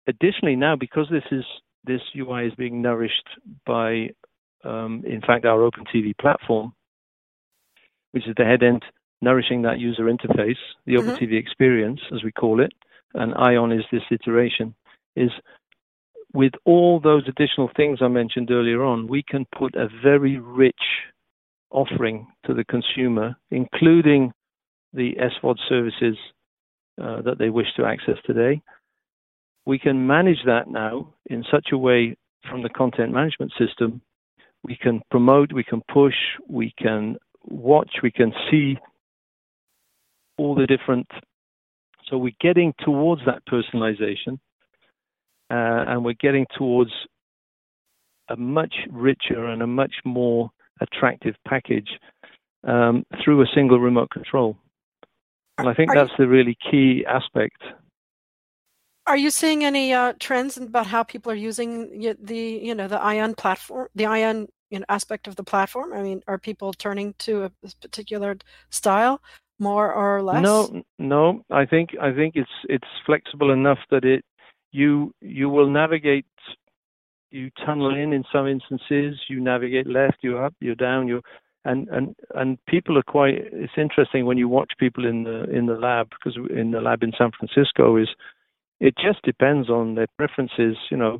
[0.08, 1.44] additionally, now because this is
[1.86, 3.28] this UI is being nourished
[3.66, 4.10] by,
[4.64, 6.74] um, in fact, our OpenTV platform,
[8.12, 8.84] which is the head end
[9.22, 11.04] nourishing that user interface, the Mhm.
[11.04, 12.74] OpenTV experience, as we call it,
[13.14, 14.76] and Ion is this iteration,
[15.16, 15.32] is
[16.34, 21.10] with all those additional things I mentioned earlier on, we can put a very rich
[21.72, 24.32] offering to the consumer, including
[24.94, 26.18] the SVOD services
[27.02, 28.62] uh, that they wish to access today.
[29.66, 32.16] We can manage that now in such a way
[32.50, 34.02] from the content management system.
[34.64, 36.16] We can promote, we can push,
[36.48, 38.78] we can watch, we can see
[40.40, 41.08] all the different.
[42.08, 44.40] So we're getting towards that personalization,
[45.52, 46.92] uh, and we're getting towards
[48.30, 50.50] a much richer and a much more
[50.82, 51.90] attractive package
[52.64, 54.58] um, through a single remote control.
[55.58, 57.62] And I think Are you- that's the really key aspect.
[59.08, 63.02] Are you seeing any uh, trends about how people are using the you know the
[63.02, 65.94] Ion platform, the Ion you know, aspect of the platform?
[65.94, 68.38] I mean, are people turning to a particular
[68.70, 69.20] style
[69.60, 70.42] more or less?
[70.42, 71.44] No, no.
[71.52, 74.24] I think I think it's it's flexible enough that it
[74.72, 76.26] you you will navigate.
[77.32, 79.20] You tunnel in in some instances.
[79.28, 80.18] You navigate left.
[80.22, 80.56] You're up.
[80.60, 81.08] You're down.
[81.08, 81.22] You
[81.66, 83.36] and and and people are quite.
[83.36, 87.04] It's interesting when you watch people in the in the lab because in the lab
[87.04, 88.10] in San Francisco is
[88.80, 90.78] it just depends on their preferences.
[90.90, 91.20] You know,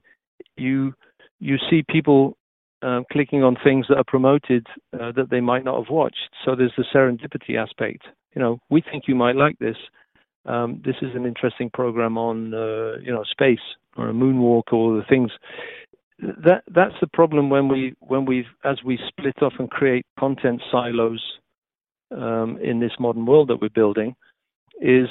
[0.58, 0.94] you
[1.40, 2.38] you see people
[2.82, 6.30] um, clicking on things that are promoted uh, that they might not have watched.
[6.46, 8.04] So there's the serendipity aspect.
[8.36, 9.78] You know, we think you might like this.
[10.46, 13.60] Um, this is an interesting program on uh, you know space
[13.98, 15.32] or a moonwalk or the things.
[16.20, 20.62] That that's the problem when we when we as we split off and create content
[20.72, 21.24] silos
[22.12, 24.16] um, in this modern world that we're building
[24.82, 25.08] is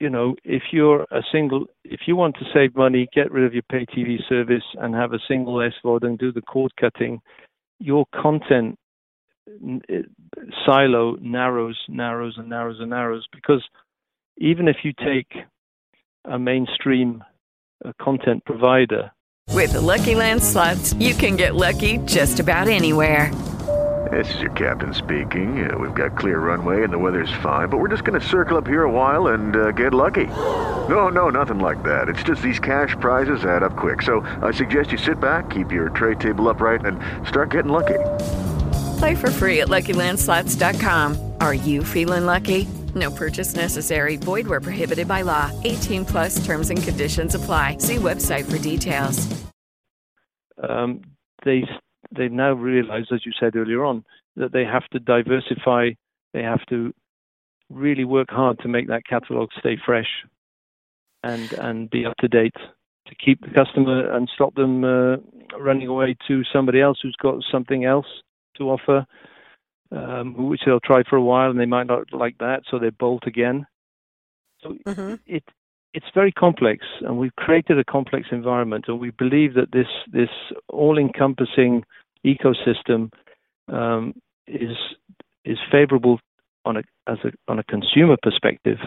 [0.00, 3.54] you know, if you're a single, if you want to save money, get rid of
[3.54, 7.20] your pay TV service and have a single SVOD and do the cord cutting,
[7.78, 8.78] your content
[9.88, 10.06] it-
[10.66, 13.26] silo narrows, narrows, and narrows and narrows.
[13.32, 13.62] Because
[14.38, 15.32] even if you take
[16.24, 17.22] a mainstream
[17.84, 19.10] uh, content provider,
[19.52, 23.30] With the Lucky Land slots, you can get lucky just about anywhere.
[24.10, 25.68] This is your captain speaking.
[25.68, 28.58] Uh, we've got clear runway and the weather's fine, but we're just going to circle
[28.58, 30.26] up here a while and uh, get lucky.
[30.88, 32.08] No, no, nothing like that.
[32.08, 34.02] It's just these cash prizes add up quick.
[34.02, 37.98] So I suggest you sit back, keep your tray table upright, and start getting lucky.
[38.98, 41.32] Play for free at LuckyLandSlots.com.
[41.40, 42.66] Are you feeling lucky?
[42.94, 44.16] No purchase necessary.
[44.16, 45.50] Void where prohibited by law.
[45.64, 47.78] 18 plus terms and conditions apply.
[47.78, 49.44] See website for details.
[50.68, 51.02] um,
[51.44, 51.64] they
[52.16, 54.04] they now realize, as you said earlier on,
[54.36, 55.90] that they have to diversify.
[56.32, 56.92] They have to
[57.70, 60.08] really work hard to make that catalog stay fresh
[61.22, 62.54] and and be up to date
[63.08, 65.16] to keep the customer and stop them uh,
[65.58, 68.06] running away to somebody else who's got something else
[68.56, 69.06] to offer.
[69.94, 72.90] um, which they'll try for a while and they might not like that, so they
[72.90, 73.66] bolt again.
[74.62, 75.14] So mm-hmm.
[75.26, 75.44] it
[75.92, 80.30] it's very complex, and we've created a complex environment, and we believe that this this
[80.68, 81.84] all-encompassing
[82.26, 83.12] ecosystem
[83.68, 84.14] um,
[84.46, 84.76] is
[85.44, 86.18] is favorable
[86.64, 88.78] on a as a on a consumer perspective.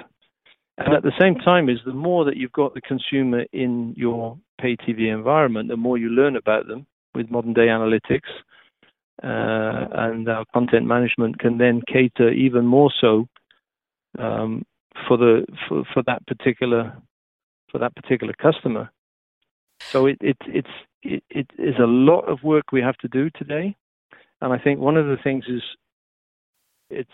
[0.80, 4.38] And at the same time, is the more that you've got the consumer in your
[4.62, 8.30] pay TV environment, the more you learn about them with modern day analytics,
[9.23, 13.27] uh, and our content management can then cater even more so
[14.19, 14.63] um,
[15.08, 16.95] for the for, for that particular
[17.71, 18.89] for that particular customer.
[19.80, 20.69] So it, it it's
[21.03, 23.75] it, it is a lot of work we have to do today,
[24.41, 25.62] and I think one of the things is
[26.89, 27.10] it's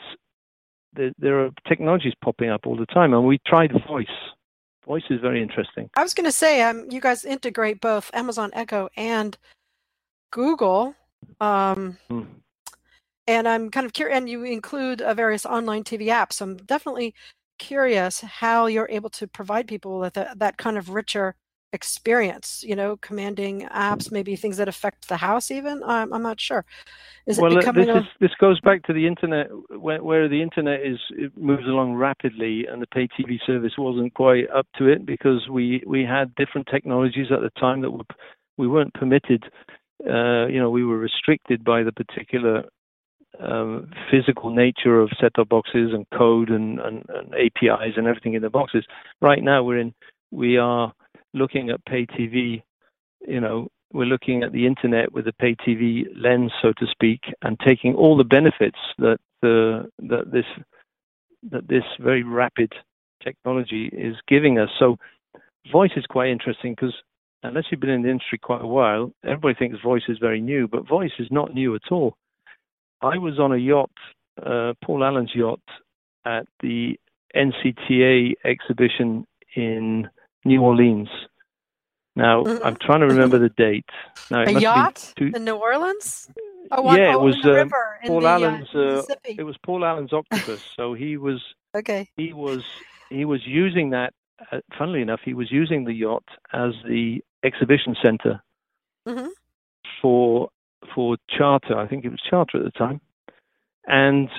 [0.96, 4.08] there, there are technologies popping up all the time, and we tried voice.
[4.86, 5.90] Voice is very interesting.
[5.96, 9.38] I was going to say, um, you guys integrate both Amazon Echo and
[10.32, 10.96] Google,
[11.40, 12.24] um, hmm.
[13.28, 14.18] and I'm kind of curious.
[14.18, 16.34] And you include uh, various online TV apps.
[16.34, 17.14] So I'm definitely
[17.60, 21.36] curious how you're able to provide people with a, that kind of richer
[21.74, 26.40] experience you know commanding apps maybe things that affect the house even i'm, I'm not
[26.40, 26.64] sure
[27.26, 28.00] is well, it becoming this, a...
[28.00, 31.96] is, this goes back to the internet where, where the internet is it moves along
[31.96, 36.36] rapidly and the pay tv service wasn't quite up to it because we we had
[36.36, 38.06] different technologies at the time that were
[38.58, 39.44] we weren't permitted
[40.08, 42.64] uh, you know we were restricted by the particular
[43.40, 48.44] um, physical nature of set-top boxes and code and, and, and, APIs and everything in
[48.44, 48.86] the boxes.
[49.22, 49.94] Right now, we're in
[50.32, 50.94] we are
[51.34, 52.62] looking at pay TV.
[53.28, 57.22] You know, we're looking at the internet with a pay TV lens, so to speak,
[57.42, 60.46] and taking all the benefits that the that this
[61.52, 62.74] that this very rapid
[63.24, 64.70] technology is giving us.
[64.80, 64.98] So,
[65.72, 66.96] voice is quite interesting because
[67.44, 70.68] unless you've been in the industry quite a while, everybody thinks voice is very new,
[70.68, 72.18] but voice is not new at all
[73.04, 73.92] I was on a yacht,
[74.42, 75.60] uh, Paul Allen's yacht,
[76.26, 76.98] at the
[77.36, 80.10] NCTA exhibition in
[80.46, 81.10] New Orleans.
[82.16, 82.66] Now mm-hmm.
[82.66, 83.90] I'm trying to remember the date.
[84.32, 85.32] Now, a yacht two...
[85.36, 86.30] in New Orleans.
[86.72, 87.70] Oh, yeah, it was um,
[88.06, 88.74] Paul the, Allen's.
[88.74, 90.64] Uh, it was Paul Allen's octopus.
[90.76, 91.42] so he was.
[91.76, 92.08] Okay.
[92.18, 92.64] He was
[93.10, 94.14] he was using that.
[94.52, 98.42] Uh, funnily enough, he was using the yacht as the exhibition center
[99.08, 99.28] mm-hmm.
[100.02, 100.50] for
[100.94, 101.78] for Charter.
[101.78, 103.02] I think it was Charter at the time,
[103.88, 104.30] and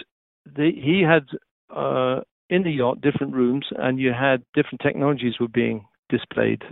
[0.47, 1.27] the, he had
[1.75, 6.63] uh, in the yacht different rooms, and you had different technologies were being displayed.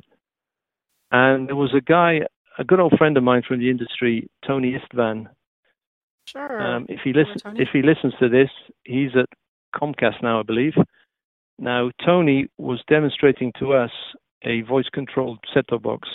[1.11, 2.21] And there was a guy,
[2.59, 5.29] a good old friend of mine from the industry, Tony Istvan.
[6.27, 6.63] Sure.
[6.63, 8.51] Um, if he listens, if he listens to this,
[8.85, 9.29] he's at
[9.75, 10.75] Comcast now, I believe.
[11.59, 13.91] Now, Tony was demonstrating to us
[14.45, 16.09] a voice-controlled set-top box,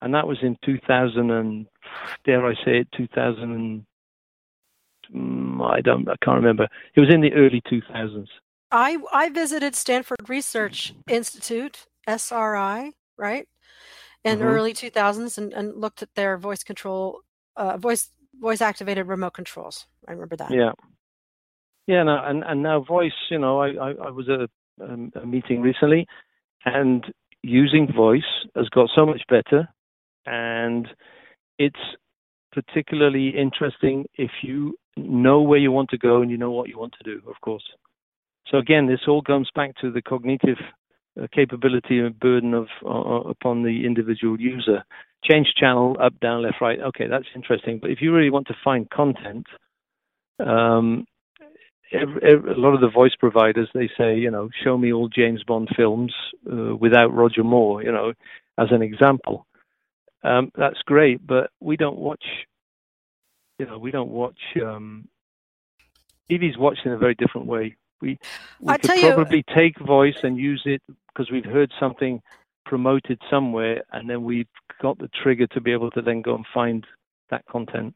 [0.00, 1.66] and that was in 2000 and
[2.24, 3.84] dare I say it, 2000 and
[5.14, 6.68] mm, I don't, I can't remember.
[6.94, 8.26] It was in the early 2000s.
[8.72, 13.46] I I visited Stanford Research Institute, SRI, right,
[14.24, 14.48] in mm-hmm.
[14.48, 17.20] early 2000s, and, and looked at their voice control,
[17.56, 18.10] uh, voice
[18.40, 19.86] voice activated remote controls.
[20.08, 20.50] I remember that.
[20.50, 20.72] Yeah,
[21.86, 23.12] yeah, no, and and now voice.
[23.30, 24.48] You know, I I, I was at a,
[24.90, 26.06] um, a meeting recently,
[26.64, 27.04] and
[27.42, 28.22] using voice
[28.56, 29.68] has got so much better,
[30.26, 30.88] and
[31.58, 31.80] it's
[32.52, 36.78] particularly interesting if you know where you want to go and you know what you
[36.78, 37.64] want to do, of course.
[38.48, 40.58] So again, this all comes back to the cognitive
[41.20, 44.84] uh, capability and burden of uh, upon the individual user.
[45.24, 46.80] Change channel, up, down, left, right.
[46.80, 47.78] Okay, that's interesting.
[47.80, 49.46] But if you really want to find content,
[50.44, 51.06] um,
[51.92, 55.08] every, every, a lot of the voice providers they say, you know, show me all
[55.08, 56.12] James Bond films
[56.50, 58.12] uh, without Roger Moore, you know,
[58.58, 59.46] as an example
[60.24, 61.26] um, that's great.
[61.26, 62.24] But we don't watch,
[63.58, 64.38] you know, we don't watch.
[64.62, 65.08] Um,
[66.30, 67.76] TV's watched in a very different way.
[68.00, 68.18] We,
[68.60, 72.20] we could probably you, take voice and use it because we've heard something
[72.64, 74.48] promoted somewhere, and then we've
[74.80, 76.86] got the trigger to be able to then go and find
[77.30, 77.94] that content.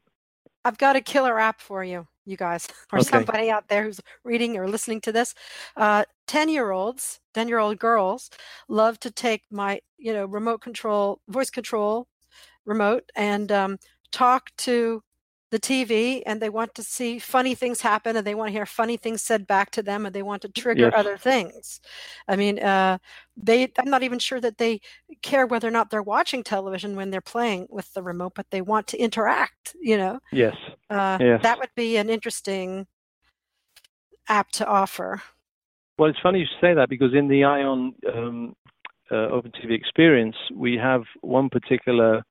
[0.67, 3.25] I've got a killer app for you, you guys, or okay.
[3.25, 5.33] somebody out there who's reading or listening to this.
[5.77, 8.29] Uh, 10 year olds, 10 year old girls
[8.69, 12.07] love to take my, you know, remote control, voice control
[12.65, 13.77] remote and um,
[14.11, 15.01] talk to
[15.49, 18.65] the TV and they want to see funny things happen and they want to hear
[18.65, 20.93] funny things said back to them and they want to trigger yes.
[20.95, 21.79] other things.
[22.27, 22.97] I mean, uh,
[23.37, 24.81] they I'm not even sure that they
[25.21, 28.61] care whether or not they're watching television when they're playing with the remote, but they
[28.61, 29.75] want to interact.
[29.81, 30.19] You know.
[30.31, 30.55] Yes.
[30.89, 31.41] Uh, yes.
[31.43, 32.87] That would be an interesting
[34.27, 35.21] app to offer.
[35.97, 38.55] Well, it's funny you say that because in the Ion um,
[39.11, 42.23] uh, Open TV experience, we have one particular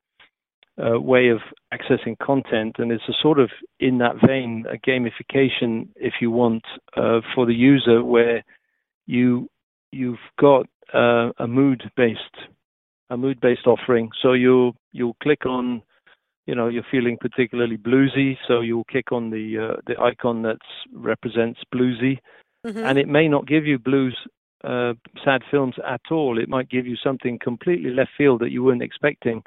[0.83, 1.39] uh, way of
[1.73, 3.49] accessing content, and it's a sort of
[3.79, 6.63] in that vein a gamification, if you want,
[6.95, 8.43] uh, for the user, where
[9.05, 9.49] you
[9.91, 12.21] you've got uh, a mood based
[13.09, 14.09] a mood based offering.
[14.21, 15.81] So you you'll click on,
[16.45, 20.59] you know, you're feeling particularly bluesy, so you'll click on the uh, the icon that
[20.93, 22.19] represents bluesy,
[22.65, 22.85] mm-hmm.
[22.85, 24.17] and it may not give you blues
[24.63, 26.37] uh, sad films at all.
[26.37, 29.43] It might give you something completely left field that you weren't expecting.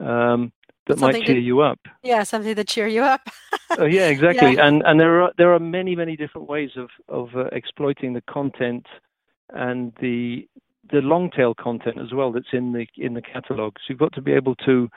[0.00, 0.52] Um,
[0.86, 1.78] that something might cheer to, you up.
[2.02, 3.28] Yeah, something to cheer you up.
[3.78, 4.54] oh, yeah, exactly.
[4.54, 4.66] Yeah.
[4.66, 8.22] And and there are there are many many different ways of of uh, exploiting the
[8.22, 8.86] content
[9.50, 10.48] and the
[10.90, 13.74] the long tail content as well that's in the in the catalog.
[13.76, 14.88] So you've got to be able to.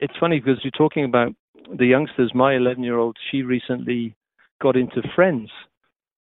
[0.00, 1.34] It's funny because you're talking about
[1.76, 2.32] the youngsters.
[2.34, 4.14] My 11 year old, she recently
[4.62, 5.50] got into Friends,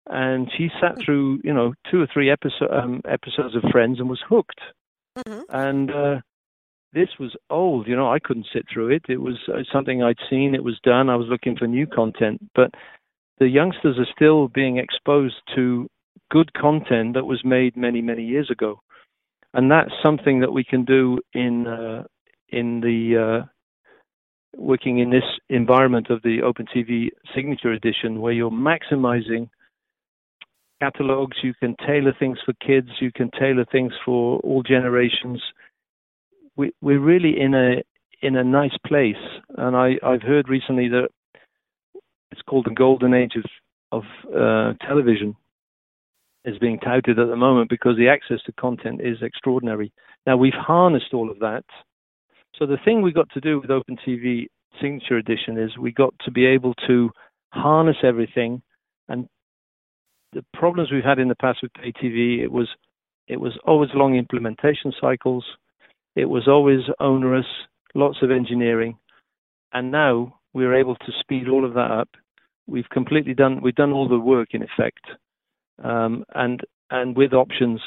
[0.07, 4.09] and she sat through you know two or three episode, um, episodes of Friends and
[4.09, 4.61] was hooked.
[5.17, 5.41] Mm-hmm.
[5.49, 6.21] And uh,
[6.95, 7.87] this was old.
[7.87, 9.03] You know, I couldn't sit through it.
[9.09, 10.55] It was uh, something I'd seen.
[10.55, 11.09] It was done.
[11.09, 12.41] I was looking for new content.
[12.55, 12.71] But
[13.37, 15.87] the youngsters are still being exposed to
[16.31, 18.79] good content that was made many, many years ago.
[19.53, 22.03] And that's something that we can do in uh,
[22.49, 23.45] in the uh,
[24.57, 29.49] working in this environment of the OpenTV Signature Edition, where you're maximizing
[30.81, 31.37] catalogs.
[31.43, 32.89] You can tailor things for kids.
[33.01, 35.41] You can tailor things for all generations
[36.55, 37.83] we, we're really in a
[38.21, 39.15] in a nice place.
[39.57, 41.09] And I, I've heard recently that
[42.31, 43.43] it's called the golden age of
[43.91, 44.03] of
[44.35, 45.35] uh, television
[46.43, 49.91] is being touted at the moment because the access to content is extraordinary.
[50.27, 51.63] Now we've harnessed all of that.
[52.57, 54.47] So the thing we got to do with OpenTV
[54.81, 57.09] Signature Edition is we got to be able to
[57.49, 58.61] harness everything.
[59.07, 59.27] And
[60.33, 62.69] the problems we've had in the past with pay TV, it was
[63.27, 65.45] it was always long implementation cycles.
[66.15, 67.45] It was always onerous,
[67.93, 68.97] lots of engineering,
[69.73, 72.09] and now we're able to speed all of that up.
[72.67, 75.05] We've completely done we've done all the work in effect,
[75.83, 77.81] um, and and with options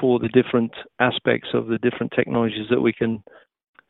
[0.00, 3.22] for the different aspects of the different technologies that we can.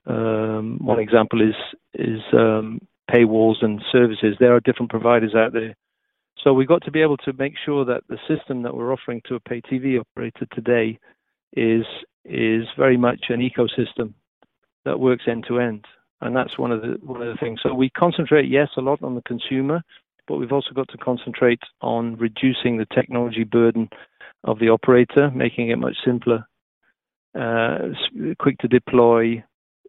[0.06, 1.54] Um, one example is
[1.94, 2.80] is um,
[3.10, 4.36] paywalls and services.
[4.40, 5.76] There are different providers out there,
[6.42, 9.20] so we've got to be able to make sure that the system that we're offering
[9.26, 10.98] to a pay TV operator today
[11.54, 11.84] is
[12.24, 14.14] is very much an ecosystem
[14.84, 15.84] that works end to end,
[16.20, 17.60] and that's one of the one of the things.
[17.62, 19.82] So we concentrate, yes, a lot on the consumer,
[20.26, 23.88] but we've also got to concentrate on reducing the technology burden
[24.44, 26.46] of the operator, making it much simpler,
[27.38, 27.78] uh,
[28.38, 29.42] quick to deploy,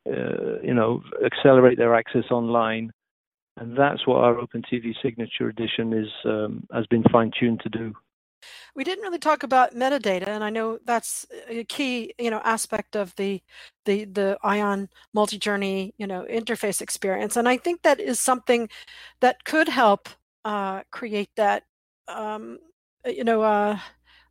[0.08, 2.92] uh, you know, accelerate their access online,
[3.58, 7.94] and that's what our OpenTV Signature Edition is um, has been fine tuned to do.
[8.76, 12.96] We didn't really talk about metadata, and I know that's a key, you know, aspect
[12.96, 13.42] of the
[13.86, 17.36] the the Ion multi-journey, you know, interface experience.
[17.38, 18.70] And I think that is something
[19.22, 20.10] that could help
[20.46, 21.64] uh, create that,
[22.08, 22.60] um,
[23.06, 23.80] you know, uh,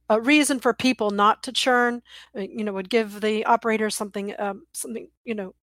[0.08, 2.02] a reason for people not to churn.
[2.36, 5.54] Uh, you know, would give the operators something, um, something, you know,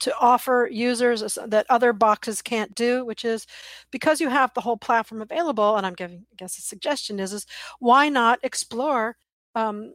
[0.00, 3.46] to offer users that other boxes can't do, which is
[3.90, 5.76] because you have the whole platform available.
[5.76, 7.46] And I'm giving, I guess, a suggestion is, is
[7.78, 9.16] why not explore
[9.54, 9.94] um,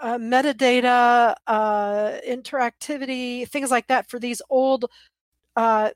[0.00, 4.86] uh, metadata, uh, interactivity, things like that for these old
[5.56, 5.90] uh,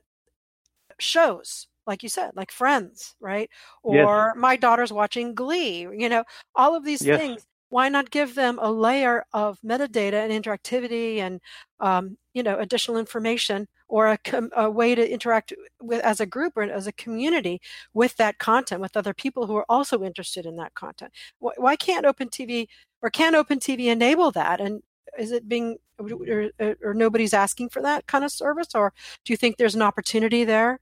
[0.99, 3.49] shows, like you said, like Friends, right?
[3.83, 4.33] Or yes.
[4.37, 5.81] my daughter's watching Glee.
[5.81, 6.23] You know,
[6.55, 7.19] all of these yes.
[7.19, 11.41] things why not give them a layer of metadata and interactivity and
[11.79, 14.19] um, you know additional information or a,
[14.55, 17.61] a, way to interact with as a group or as a community
[17.93, 21.11] with that content with other people who are also interested in that content?
[21.39, 22.67] Why, why can't open tv
[23.01, 24.59] or can open tv enable that?
[24.59, 24.81] And
[25.19, 26.49] is it being or,
[26.83, 28.69] or, nobody's asking for that kind of service?
[28.75, 28.93] Or
[29.23, 30.79] do you think there's an opportunity there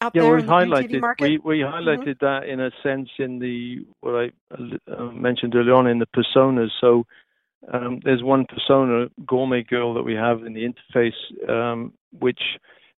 [0.00, 1.74] out yeah, there we highlighted we, we mm-hmm.
[1.74, 2.24] highlighted mm-hmm.
[2.24, 6.68] that in a sense in the what I uh, mentioned earlier on in the personas.
[6.80, 7.04] So
[7.72, 12.40] um, there's one persona, Gourmet Girl, that we have in the interface, um, which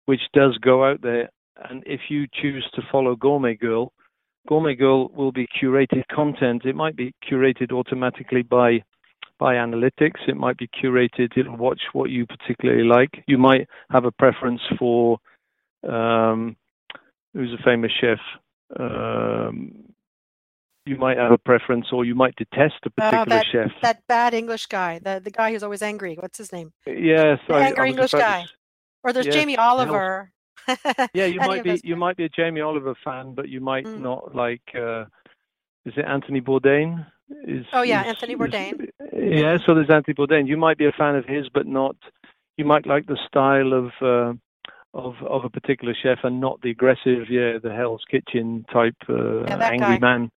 [0.05, 1.29] which does go out there.
[1.69, 3.91] And if you choose to follow Gourmet Girl,
[4.47, 6.65] Gourmet Girl will be curated content.
[6.65, 8.83] It might be curated automatically by
[9.37, 10.27] by analytics.
[10.27, 11.37] It might be curated.
[11.37, 13.23] It'll watch what you particularly like.
[13.27, 15.17] You might have a preference for
[15.87, 16.57] um,
[17.39, 18.19] who's a famous chef.
[18.77, 19.71] Um,
[20.85, 23.71] you might have a preference, or you might detest a oh, particular that, chef.
[23.81, 26.15] That bad English guy, the the guy who's always angry.
[26.19, 26.73] What's his name?
[26.85, 28.43] Yes, the I, angry I English guy.
[28.43, 28.49] To,
[29.03, 30.31] or there's yes, Jamie Oliver.
[31.13, 34.01] yeah, you might be you might be a Jamie Oliver fan, but you might mm.
[34.01, 34.61] not like.
[34.75, 35.05] Uh,
[35.85, 37.05] is it Anthony Bourdain?
[37.47, 38.83] Is, oh yeah, is, Anthony Bourdain.
[38.83, 38.89] Is,
[39.41, 40.47] yeah, so there's Anthony Bourdain.
[40.47, 41.95] You might be a fan of his, but not
[42.57, 44.33] you might like the style of uh,
[44.93, 49.43] of of a particular chef and not the aggressive, yeah, the Hell's Kitchen type uh,
[49.43, 49.99] Yeah, angry guy.
[49.99, 50.31] man.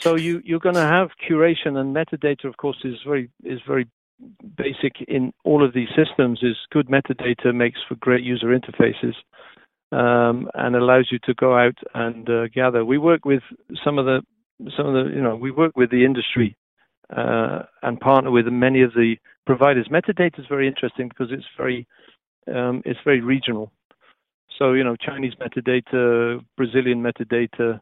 [0.00, 2.44] So you you're going to have curation and metadata.
[2.44, 3.86] Of course, is very is very
[4.56, 6.40] basic in all of these systems.
[6.42, 9.14] Is good metadata makes for great user interfaces
[9.92, 12.84] um, and allows you to go out and uh, gather.
[12.84, 13.42] We work with
[13.84, 14.22] some of the
[14.76, 16.56] some of the you know we work with the industry
[17.14, 19.16] uh, and partner with many of the
[19.46, 19.88] providers.
[19.90, 21.86] Metadata is very interesting because it's very
[22.54, 23.72] um, it's very regional.
[24.60, 27.80] So you know Chinese metadata, Brazilian metadata.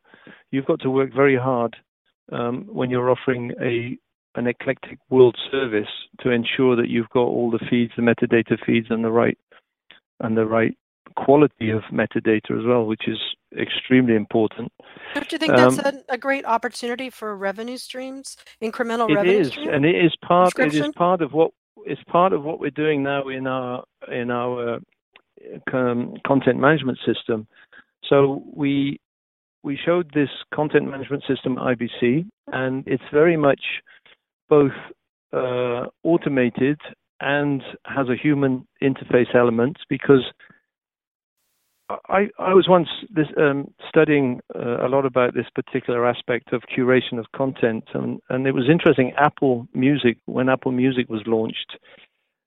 [0.50, 1.76] You've got to work very hard
[2.32, 3.98] um, when you're offering a
[4.38, 5.88] an eclectic world service
[6.20, 9.36] to ensure that you've got all the feeds, the metadata feeds, and the right
[10.20, 10.76] and the right
[11.16, 13.18] quality of metadata as well, which is
[13.58, 14.70] extremely important.
[15.14, 19.40] Don't you think that's Um, a, a great opportunity for revenue streams, incremental It revenue
[19.40, 19.70] is, stream?
[19.70, 20.56] and it is part.
[20.58, 21.50] It is part of what
[21.86, 24.78] it's part of what we're doing now in our in our uh,
[25.70, 27.46] content management system.
[28.08, 29.00] So we
[29.62, 33.60] we showed this content management system IBC, and it's very much
[34.48, 34.72] both
[35.32, 36.78] uh, automated
[37.20, 40.22] and has a human interface element because
[42.08, 46.62] I, I was once this, um, studying uh, a lot about this particular aspect of
[46.76, 49.12] curation of content, and, and it was interesting.
[49.16, 51.78] Apple Music, when Apple Music was launched,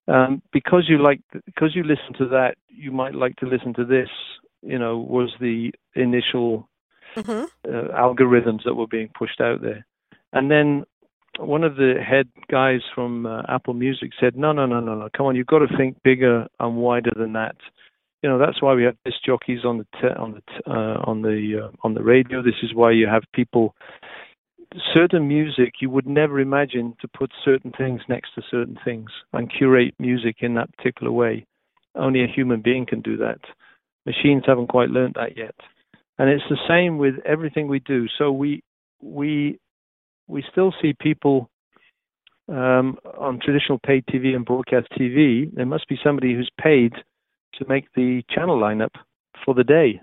[0.07, 3.85] um, because you like because you listen to that, you might like to listen to
[3.85, 4.09] this.
[4.61, 6.67] You know, was the initial
[7.15, 7.49] Mhm.
[7.67, 9.85] uh, algorithms that were being pushed out there,
[10.33, 10.85] and then
[11.39, 15.09] one of the head guys from uh, Apple Music said, "No, no, no, no, no.
[15.15, 17.55] Come on, you've got to think bigger and wider than that."
[18.21, 21.01] You know, that's why we have disc jockeys on the te- on the t- uh,
[21.09, 22.41] on the uh, on the radio.
[22.41, 23.75] This is why you have people.
[24.93, 29.51] Certain music you would never imagine to put certain things next to certain things and
[29.51, 31.45] curate music in that particular way.
[31.95, 33.39] Only a human being can do that.
[34.05, 35.55] Machines haven't quite learned that yet,
[36.17, 38.07] and it's the same with everything we do.
[38.17, 38.63] So we
[39.01, 39.59] we
[40.27, 41.49] we still see people
[42.47, 45.53] um, on traditional paid TV and broadcast TV.
[45.53, 46.93] There must be somebody who's paid
[47.55, 48.95] to make the channel lineup
[49.43, 49.99] for the day.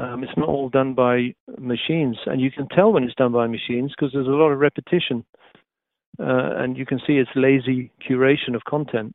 [0.00, 3.46] Um, it's not all done by machines, and you can tell when it's done by
[3.46, 5.24] machines because there's a lot of repetition,
[6.18, 9.14] uh, and you can see it's lazy curation of content.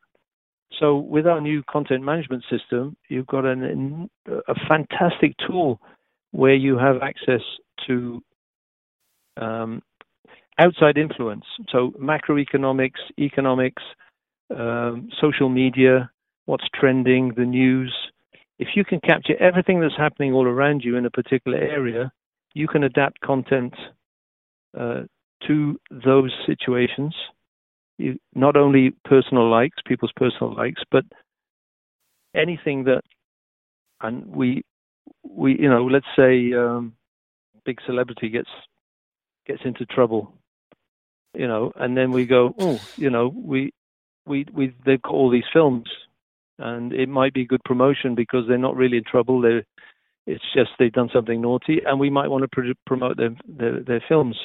[0.80, 5.80] So with our new content management system, you've got an, a fantastic tool
[6.32, 7.42] where you have access
[7.88, 8.22] to
[9.38, 9.82] um,
[10.60, 11.46] outside influence.
[11.72, 13.84] So macroeconomics, economics,
[14.56, 16.12] um, social media,
[16.46, 17.96] what's trending, the news.
[18.58, 22.12] If you can capture everything that's happening all around you in a particular area,
[22.53, 23.74] you can adapt content
[24.78, 25.01] uh,
[25.47, 27.14] to those situations.
[27.97, 31.06] You, not only personal likes, people's personal likes, but
[32.36, 33.01] anything that,
[34.01, 34.64] and we,
[35.24, 36.93] we, you know, let's say um,
[37.66, 38.49] big celebrity gets
[39.47, 40.34] gets into trouble,
[41.34, 43.72] you know, and then we go, oh, you know, we
[44.26, 45.88] we we they've got all these films,
[46.60, 49.41] and it might be good promotion because they're not really in trouble.
[49.41, 49.64] They
[50.28, 53.84] it's just they've done something naughty, and we might want to pr- promote their, their
[53.84, 54.38] their films.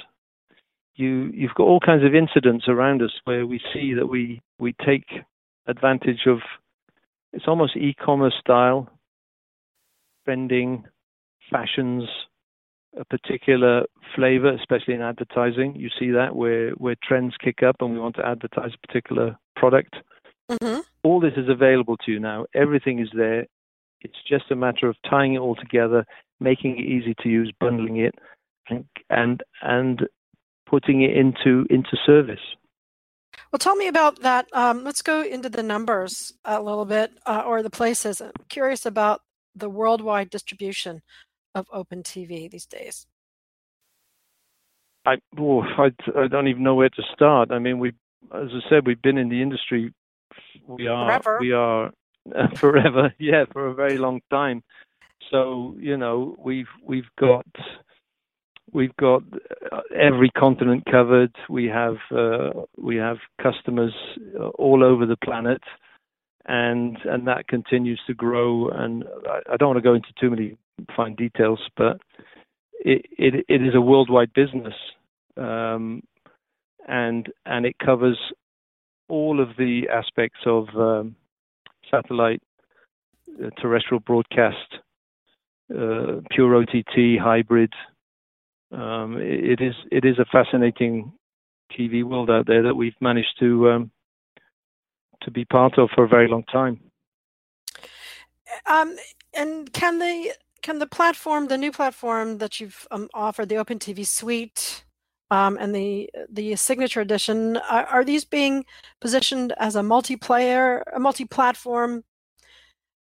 [0.97, 4.75] You you've got all kinds of incidents around us where we see that we we
[4.85, 5.07] take
[5.67, 6.39] advantage of.
[7.33, 8.89] It's almost e-commerce style,
[10.25, 10.85] trending,
[11.49, 12.09] fashions,
[12.99, 13.85] a particular
[14.15, 15.77] flavor, especially in advertising.
[15.77, 19.39] You see that where where trends kick up and we want to advertise a particular
[19.57, 19.95] product.
[20.51, 20.83] Mhm.
[21.05, 22.47] All this is available to you now.
[22.55, 23.47] Everything is there.
[24.01, 26.05] It's just a matter of tying it all together,
[26.41, 28.15] making it easy to use, bundling it,
[28.69, 30.09] and and and
[30.67, 32.41] putting it into into service.
[33.53, 34.47] Well, tell me about that.
[34.53, 38.21] Um, let's go into the numbers a little bit, uh, or the places.
[38.21, 39.23] I'm curious about
[39.55, 41.03] the worldwide distribution
[41.55, 43.07] of Open TV these days.
[45.07, 47.51] I, oh, I I don't even know where to start.
[47.51, 47.89] I mean, we,
[48.35, 49.93] as I said, we've been in the industry.
[50.71, 51.39] We are Forever.
[51.41, 51.91] we are
[52.57, 53.15] forever.
[53.19, 54.63] Yeah, for a very long time.
[55.31, 57.47] So you know, we've we've got
[58.73, 59.23] we've got
[59.73, 61.35] uh, every continent covered.
[61.49, 63.95] We have uh, we have customers
[64.39, 65.63] uh, all over the planet,
[66.47, 68.69] and and that continues to grow.
[68.69, 70.57] And I, I don't want to go into too many
[70.97, 72.01] fine details, but
[72.81, 74.75] it it, it is a worldwide business,
[75.37, 76.03] um,
[76.89, 78.19] and and it covers
[79.11, 81.17] all of the aspects of um,
[81.91, 82.43] satellite,
[83.43, 84.79] uh, terrestrial broadcast,
[85.71, 87.73] uh, pure OTT, hybrid.
[88.73, 91.13] Um, it, it is it is a fascinating
[91.77, 93.91] TV world out there that we've managed to um,
[95.23, 96.81] to be part of for a very long time.
[98.67, 98.97] Um,
[99.35, 100.33] and can the
[100.63, 104.85] can the platform, the new platform that you've um, offered, the Open TV Suite,
[105.31, 108.65] um, and the the Signature Edition, are, are, these being
[109.01, 112.05] positioned as a multiplayer, a multi-platform,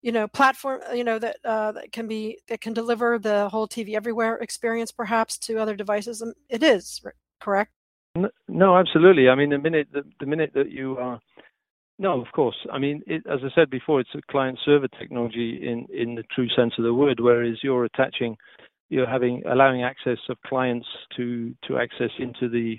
[0.03, 3.69] you know, platform, you know, that uh, that can be that can deliver the whole
[3.69, 6.23] TV everywhere experience, perhaps to other devices?
[6.23, 7.03] Um, it is
[7.41, 7.73] correct.
[8.49, 9.29] No, absolutely.
[9.29, 11.21] I mean, the minute the, the minute that you are
[11.99, 12.57] no, of course.
[12.71, 16.49] I mean, it, as I said before, it's a client-server technology in in the true
[16.55, 17.21] sense of the word.
[17.21, 18.37] Whereas you're attaching,
[18.89, 22.79] you're having allowing access of clients to to access into the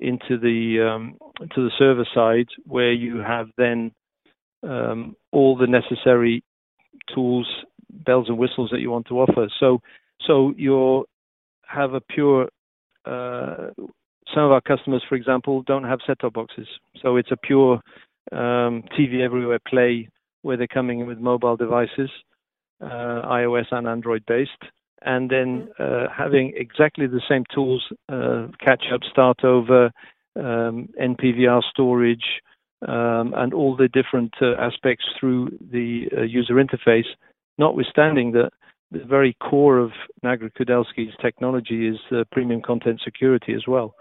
[0.00, 1.16] into the um,
[1.54, 3.92] to the server side, where you have then
[4.62, 6.42] um, all the necessary
[7.14, 7.46] tools,
[7.90, 9.48] bells and whistles that you want to offer.
[9.60, 9.80] So
[10.26, 11.04] so you
[11.66, 12.48] have a pure.
[13.04, 13.70] Uh,
[14.34, 16.66] some of our customers, for example, don't have set-top boxes,
[17.02, 17.74] so it's a pure
[18.32, 20.08] um, TV Everywhere Play,
[20.40, 22.10] where they're coming in with mobile devices,
[22.80, 24.50] uh, iOS and Android based,
[25.04, 29.90] and then uh, having exactly the same tools, uh, catch up, start over,
[30.36, 32.40] um, NPVR storage,
[32.88, 37.06] um, and all the different uh, aspects through the uh, user interface,
[37.58, 38.50] notwithstanding that
[38.90, 39.90] the very core of
[40.24, 41.98] Nagra Kudelski's technology is
[42.32, 43.94] premium content security as well.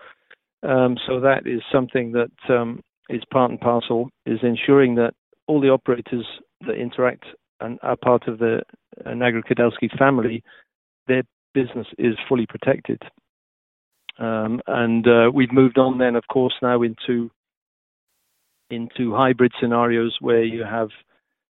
[0.64, 5.14] Um, so that is something that um, is part and parcel is ensuring that
[5.47, 6.26] all the operators
[6.62, 7.26] that interact
[7.60, 8.62] and are part of the
[9.06, 10.43] uh, Nagra Kudelski family,
[11.08, 11.24] their
[11.54, 13.01] business is fully protected.
[14.20, 17.32] Um, and uh, we've moved on then, of course, now into
[18.70, 20.89] into hybrid scenarios where you have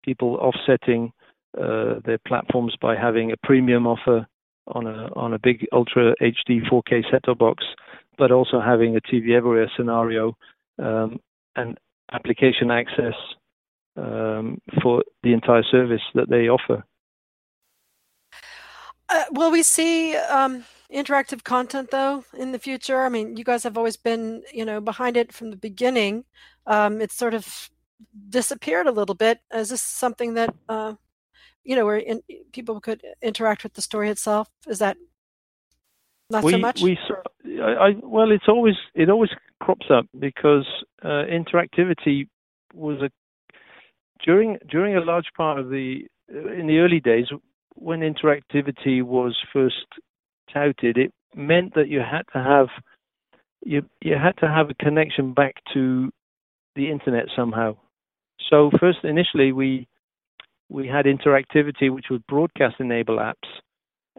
[0.03, 1.11] people offsetting
[1.57, 4.25] uh, their platforms by having a premium offer
[4.67, 7.63] on a on a big ultra HD 4K set-top box,
[8.17, 10.35] but also having a TV everywhere scenario
[10.77, 11.19] um,
[11.55, 11.77] and
[12.11, 13.15] application access
[13.97, 16.83] um, for the entire service that they offer.
[19.09, 23.01] Uh, will we see um, interactive content though in the future?
[23.01, 26.25] I mean, you guys have always been, you know, behind it from the beginning.
[26.67, 27.69] Um, it's sort of
[28.29, 29.39] disappeared a little bit.
[29.53, 30.93] Is this something that uh,
[31.63, 34.47] you know where in, people could interact with the story itself?
[34.67, 34.97] Is that
[36.29, 36.81] not we, so much?
[36.81, 36.97] We,
[37.61, 40.67] I, I, well, it's always it always crops up because
[41.03, 42.27] uh, interactivity
[42.73, 43.09] was a
[44.23, 47.27] during during a large part of the in the early days
[47.79, 49.85] when interactivity was first
[50.53, 52.67] touted, it meant that you had to have
[53.63, 56.11] you you had to have a connection back to
[56.75, 57.75] the internet somehow.
[58.49, 59.87] So first initially we
[60.69, 63.49] we had interactivity which was broadcast enable apps,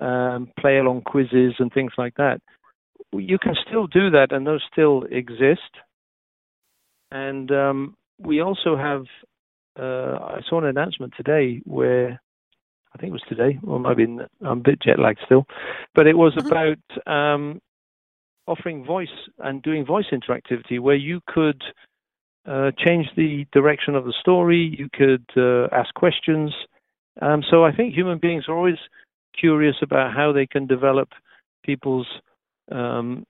[0.00, 2.40] um, play along quizzes and things like that
[3.12, 5.70] you can still do that, and those still exist.
[7.10, 9.04] And um, we also have.
[9.78, 12.20] Uh, I saw an announcement today where
[12.94, 15.46] I think it was today, or maybe I'm a bit jet lagged still,
[15.94, 16.46] but it was mm-hmm.
[16.46, 17.60] about um,
[18.46, 21.62] offering voice and doing voice interactivity where you could
[22.46, 26.52] uh, change the direction of the story, you could uh, ask questions.
[27.22, 28.78] Um, so I think human beings are always
[29.38, 31.10] curious about how they can develop
[31.64, 32.08] people's
[32.72, 33.24] um,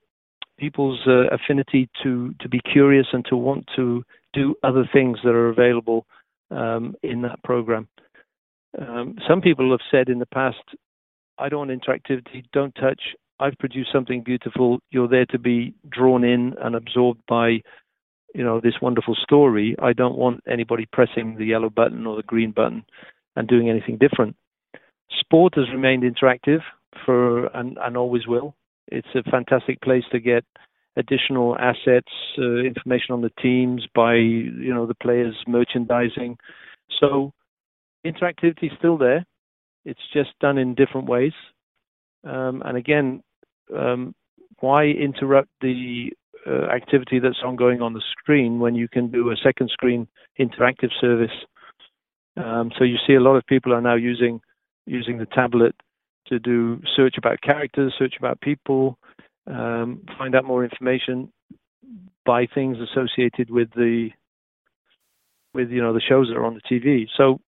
[0.57, 4.03] people's uh, affinity to to be curious and to want to
[4.33, 6.05] do other things that are available
[6.51, 7.87] um, in that program.
[8.79, 10.63] Um, some people have said in the past,
[11.37, 12.45] "I don't want interactivity.
[12.53, 13.15] Don't touch.
[13.39, 14.79] I've produced something beautiful.
[14.91, 17.61] You're there to be drawn in and absorbed by."
[18.33, 19.75] You know this wonderful story.
[19.79, 22.85] I don't want anybody pressing the yellow button or the green button
[23.35, 24.35] and doing anything different.
[25.19, 26.61] Sport has remained interactive
[27.05, 28.55] for and, and always will.
[28.87, 30.45] It's a fantastic place to get
[30.97, 36.37] additional assets, uh, information on the teams by you know the players, merchandising.
[36.99, 37.33] So
[38.05, 39.25] interactivity is still there.
[39.85, 41.33] It's just done in different ways.
[42.23, 43.23] Um, and again,
[43.75, 44.13] um,
[44.59, 46.11] why interrupt the
[46.47, 50.07] uh, activity that's ongoing on the screen when you can do a second screen
[50.39, 51.31] interactive service?
[52.37, 54.41] Um, so you see a lot of people are now using
[54.85, 55.75] using the tablet
[56.27, 58.97] to do search about characters, search about people,
[59.47, 61.31] um, find out more information,
[62.25, 64.09] buy things associated with the
[65.53, 67.07] with you know the shows that are on the TV.
[67.17, 67.39] So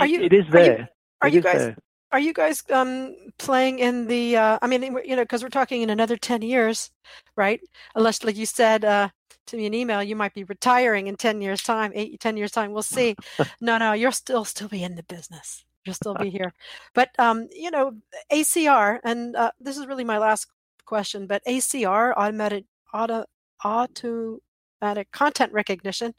[0.00, 0.88] are you, it is there.
[1.20, 1.58] Are you, are you guys?
[1.58, 1.76] There.
[2.12, 4.36] Are you guys um, playing in the?
[4.36, 6.90] Uh, I mean, you know, because we're talking in another ten years,
[7.36, 7.60] right?
[7.96, 9.08] Unless, like you said uh,
[9.46, 12.52] to me an email, you might be retiring in ten years' time, eight, ten years'
[12.52, 12.72] time.
[12.72, 13.16] We'll see.
[13.60, 16.52] no, no, you'll still still be in the business you'll still be here.
[16.94, 17.92] But um, you know,
[18.32, 20.46] ACR, and uh, this is really my last
[20.84, 21.26] question.
[21.26, 23.24] But ACR, automatic auto
[23.64, 26.14] automatic content recognition.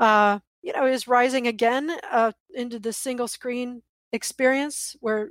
[0.00, 5.28] uh, you know, is rising again uh, into the single screen experience where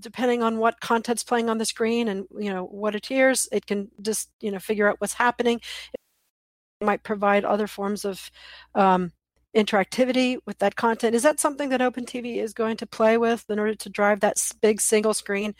[0.00, 3.66] depending on what content's playing on the screen and you know what it hears it
[3.66, 5.60] can just you know figure out what's happening.
[5.92, 8.30] It might provide other forms of
[8.74, 9.12] um,
[9.54, 11.14] interactivity with that content.
[11.14, 14.20] Is that something that open tv is going to play with in order to drive
[14.20, 15.54] that big single screen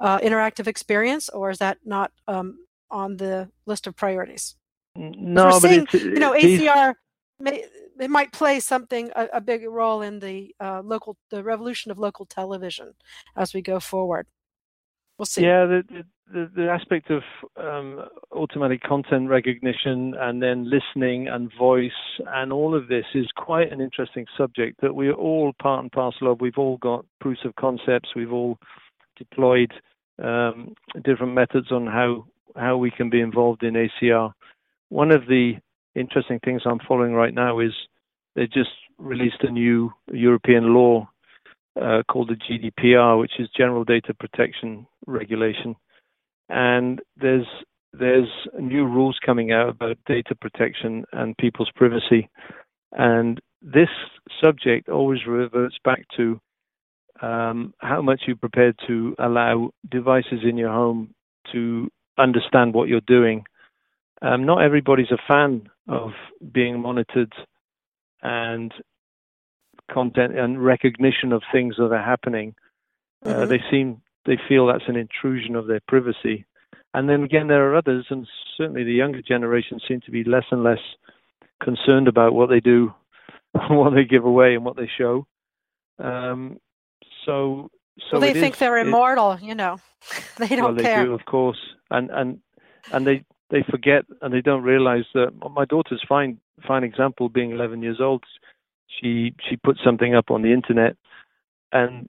[0.00, 2.58] uh, interactive experience or is that not um,
[2.90, 4.54] on the list of priorities?
[4.94, 6.94] No but seeing, you know acr
[7.40, 7.64] may,
[7.98, 11.98] it might play something a, a big role in the uh, local the revolution of
[11.98, 12.94] local television
[13.36, 14.26] as we go forward.
[15.18, 15.42] We'll see.
[15.42, 17.22] Yeah, the the, the aspect of
[17.56, 21.90] um, automatic content recognition and then listening and voice
[22.26, 26.32] and all of this is quite an interesting subject that we're all part and parcel
[26.32, 26.40] of.
[26.40, 28.10] We've all got proofs of concepts.
[28.16, 28.58] We've all
[29.16, 29.72] deployed
[30.22, 30.74] um,
[31.04, 32.26] different methods on how
[32.56, 34.32] how we can be involved in ACR.
[34.88, 35.54] One of the
[35.96, 37.72] interesting things I'm following right now is
[38.34, 41.08] they just released a new European law
[41.80, 45.74] uh, called the GDPR, which is General Data Protection Regulation,
[46.48, 47.46] and there's
[47.92, 48.28] there's
[48.60, 52.28] new rules coming out about data protection and people's privacy,
[52.92, 53.88] and this
[54.42, 56.40] subject always reverts back to
[57.22, 61.14] um, how much you're prepared to allow devices in your home
[61.52, 63.44] to understand what you're doing.
[64.22, 66.10] Um, not everybody's a fan of
[66.52, 67.32] being monitored
[68.22, 68.72] and
[69.90, 72.54] content and recognition of things that are happening.
[73.24, 73.42] Uh, mm-hmm.
[73.42, 76.44] Uh, they seem they feel that's an intrusion of their privacy.
[76.94, 78.26] And then again, there are others, and
[78.56, 80.80] certainly the younger generation seem to be less and less
[81.62, 82.92] concerned about what they do,
[83.68, 85.26] what they give away, and what they show.
[85.98, 86.58] Um,
[87.24, 89.32] so, so well, they think is, they're immortal.
[89.32, 89.78] It, you know,
[90.38, 91.04] they don't well, they care.
[91.04, 91.58] do, of course,
[91.90, 92.40] and and
[92.92, 97.50] and they they forget and they don't realize that my daughter's fine fine example being
[97.52, 98.24] 11 years old.
[99.00, 100.96] She she put something up on the internet
[101.72, 102.08] and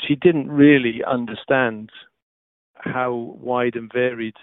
[0.00, 1.90] she didn't really understand
[2.76, 4.36] how wide and varied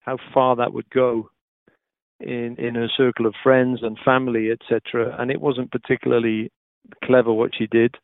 [0.00, 1.30] how far that would go
[2.20, 6.50] in in her circle of friends and family etc and it wasn't particularly
[7.04, 7.96] clever what she did.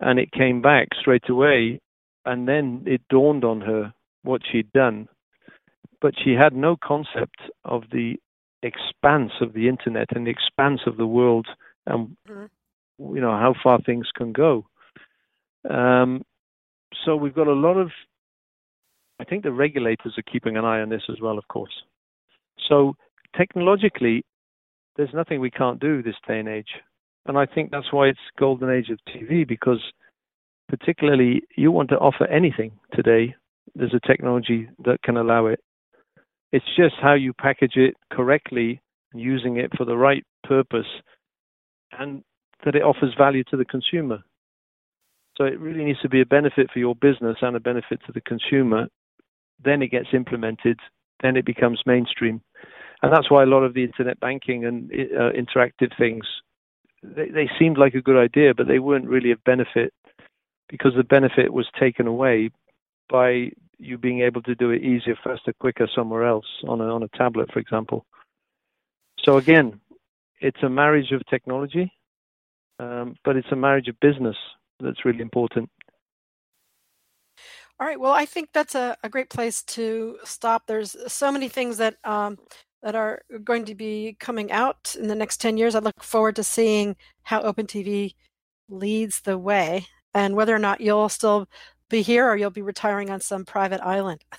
[0.00, 1.80] And it came back straight away.
[2.24, 3.92] And then it dawned on her
[4.22, 5.08] what she'd done
[6.00, 8.16] but she had no concept of the
[8.62, 11.46] expanse of the internet and the expanse of the world
[11.86, 13.14] and mm-hmm.
[13.14, 14.66] you know how far things can go.
[15.68, 16.22] Um,
[17.04, 17.90] so we've got a lot of
[19.20, 21.82] i think the regulators are keeping an eye on this as well of course.
[22.68, 22.94] So
[23.36, 24.24] technologically
[24.96, 26.72] there's nothing we can't do this day and age.
[27.26, 29.82] And i think that's why it's golden age of tv because
[30.68, 33.34] particularly you want to offer anything today
[33.74, 35.60] there's a technology that can allow it
[36.52, 38.80] it's just how you package it correctly,
[39.14, 40.86] using it for the right purpose,
[41.98, 42.22] and
[42.64, 44.18] that it offers value to the consumer.
[45.36, 48.12] So it really needs to be a benefit for your business and a benefit to
[48.12, 48.88] the consumer.
[49.64, 50.80] Then it gets implemented,
[51.22, 52.40] then it becomes mainstream.
[53.02, 56.24] And that's why a lot of the internet banking and uh, interactive things,
[57.02, 59.92] they, they seemed like a good idea, but they weren't really of benefit
[60.68, 62.50] because the benefit was taken away
[63.08, 67.02] by you being able to do it easier, faster, quicker somewhere else on a, on
[67.02, 68.04] a tablet, for example.
[69.24, 69.80] So again,
[70.40, 71.92] it's a marriage of technology,
[72.78, 74.36] um, but it's a marriage of business
[74.80, 75.68] that's really important.
[77.80, 77.98] All right.
[77.98, 80.66] Well, I think that's a, a great place to stop.
[80.66, 82.36] There's so many things that um,
[82.82, 85.74] that are going to be coming out in the next 10 years.
[85.74, 88.14] I look forward to seeing how OpenTV
[88.68, 91.48] leads the way and whether or not you'll still
[91.88, 94.24] be here or you'll be retiring on some private island.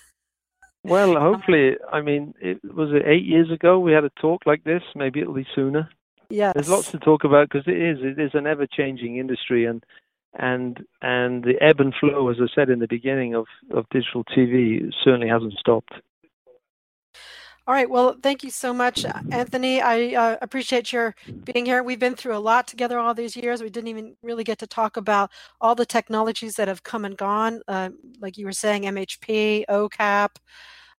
[0.81, 4.63] Well, hopefully, I mean, it was it eight years ago we had a talk like
[4.63, 4.81] this.
[4.95, 5.89] Maybe it'll be sooner.
[6.29, 9.83] Yeah, There's lots to talk about because it is it is an ever-changing industry, and
[10.35, 14.23] and and the ebb and flow, as I said in the beginning of of digital
[14.23, 15.93] TV, certainly hasn't stopped.
[17.69, 17.87] All right.
[17.87, 19.79] Well, thank you so much, Anthony.
[19.79, 21.13] I uh, appreciate your
[21.43, 21.83] being here.
[21.83, 23.61] We've been through a lot together all these years.
[23.61, 25.29] We didn't even really get to talk about
[25.61, 27.61] all the technologies that have come and gone.
[27.67, 30.29] Uh, like you were saying, MHP, OCAP,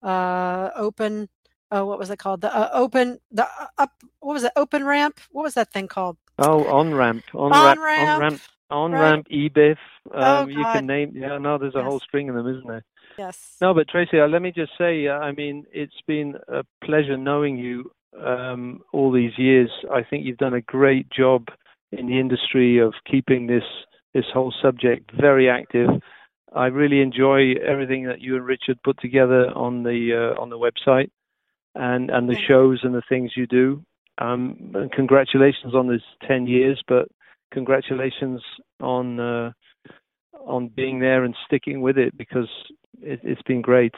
[0.04, 1.28] uh, Open.
[1.72, 2.42] Oh, what was it called?
[2.42, 3.18] The uh, Open.
[3.32, 3.92] The uh, up.
[4.20, 4.52] What was it?
[4.56, 5.20] Open Ramp.
[5.32, 6.18] What was that thing called?
[6.38, 7.24] Oh, on ramp.
[7.34, 7.80] On, ramp.
[7.80, 8.42] On ramp.
[8.70, 9.28] On ramp.
[9.32, 9.78] EBIF.
[10.12, 11.14] Um, oh, you can name.
[11.16, 11.40] Yeah.
[11.40, 11.88] No, there's a yes.
[11.88, 12.86] whole string of them, isn't there?
[13.20, 13.58] Yes.
[13.60, 17.18] No, but Tracy, uh, let me just say, uh, I mean, it's been a pleasure
[17.18, 19.70] knowing you um, all these years.
[19.92, 21.48] I think you've done a great job
[21.92, 23.64] in the industry of keeping this
[24.14, 25.90] this whole subject very active.
[26.56, 30.58] I really enjoy everything that you and Richard put together on the uh, on the
[30.58, 31.10] website
[31.76, 33.84] and and the shows and the things you do.
[34.18, 37.10] Um, congratulations on this 10 years, but
[37.52, 38.42] congratulations
[38.80, 39.52] on uh,
[40.46, 42.50] on being there and sticking with it because
[43.02, 43.94] it, has been great.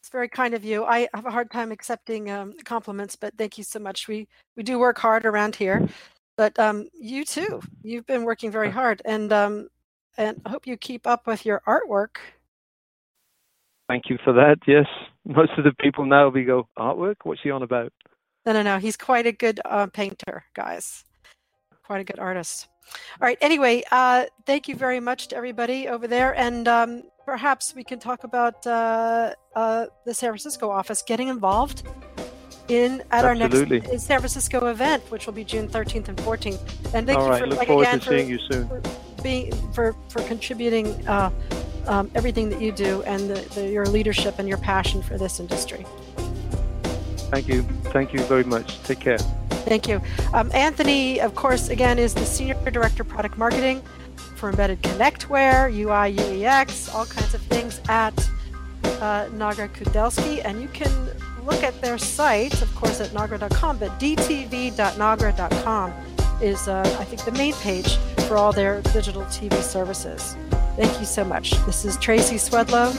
[0.00, 0.84] It's very kind of you.
[0.84, 4.08] I have a hard time accepting um, compliments, but thank you so much.
[4.08, 5.86] We we do work hard around here,
[6.36, 7.60] but um, you too.
[7.82, 9.68] You've been working very hard, and um,
[10.16, 12.16] and I hope you keep up with your artwork.
[13.88, 14.58] Thank you for that.
[14.66, 14.86] Yes,
[15.24, 17.16] most of the people now we go artwork.
[17.24, 17.92] What's he on about?
[18.46, 18.78] No, no, no.
[18.78, 21.04] He's quite a good uh, painter, guys.
[21.82, 22.68] Quite a good artist.
[23.20, 23.38] All right.
[23.40, 27.98] Anyway, uh, thank you very much to everybody over there, and um, perhaps we can
[27.98, 31.86] talk about uh, uh, the San Francisco office getting involved
[32.68, 33.80] in at Absolutely.
[33.82, 36.58] our next San Francisco event, which will be June 13th and 14th.
[36.94, 37.40] And thank All you right.
[37.40, 38.66] for Look like, forward again, to for, seeing you soon.
[38.66, 38.82] For
[39.22, 41.30] being for for contributing uh,
[41.86, 45.38] um, everything that you do and the, the, your leadership and your passion for this
[45.38, 45.84] industry.
[47.30, 47.60] Thank you.
[47.92, 48.82] Thank you very much.
[48.84, 49.18] Take care.
[49.68, 50.00] Thank you.
[50.32, 53.82] Um, Anthony, of course, again, is the Senior Director of Product Marketing
[54.38, 58.16] for Embedded connectware, UI, UEX, all kinds of things at
[58.84, 60.40] uh, Nagra Kudelski.
[60.44, 60.90] And you can
[61.44, 65.92] look at their site, of course, at nagra.com, but dtv.nagra.com
[66.40, 67.96] is, uh, I think, the main page
[68.28, 70.36] for all their digital TV services.
[70.76, 71.50] Thank you so much.
[71.66, 72.94] This is Tracy Swedlow,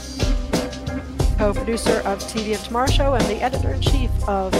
[1.38, 4.52] co producer of TV of Tomorrow Show and the editor in chief of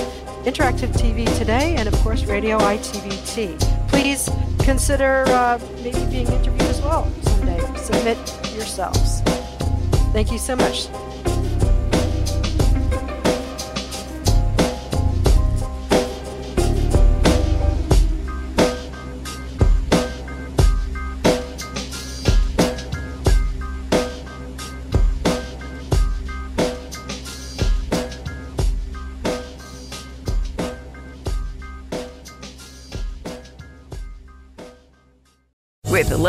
[0.45, 3.61] Interactive TV Today and, of course, Radio ITVT.
[3.89, 4.31] Please
[4.63, 7.61] consider uh, maybe being interviewed well someday.
[7.77, 8.19] Submit
[8.57, 9.21] yourselves.
[10.13, 10.89] Thank you so much.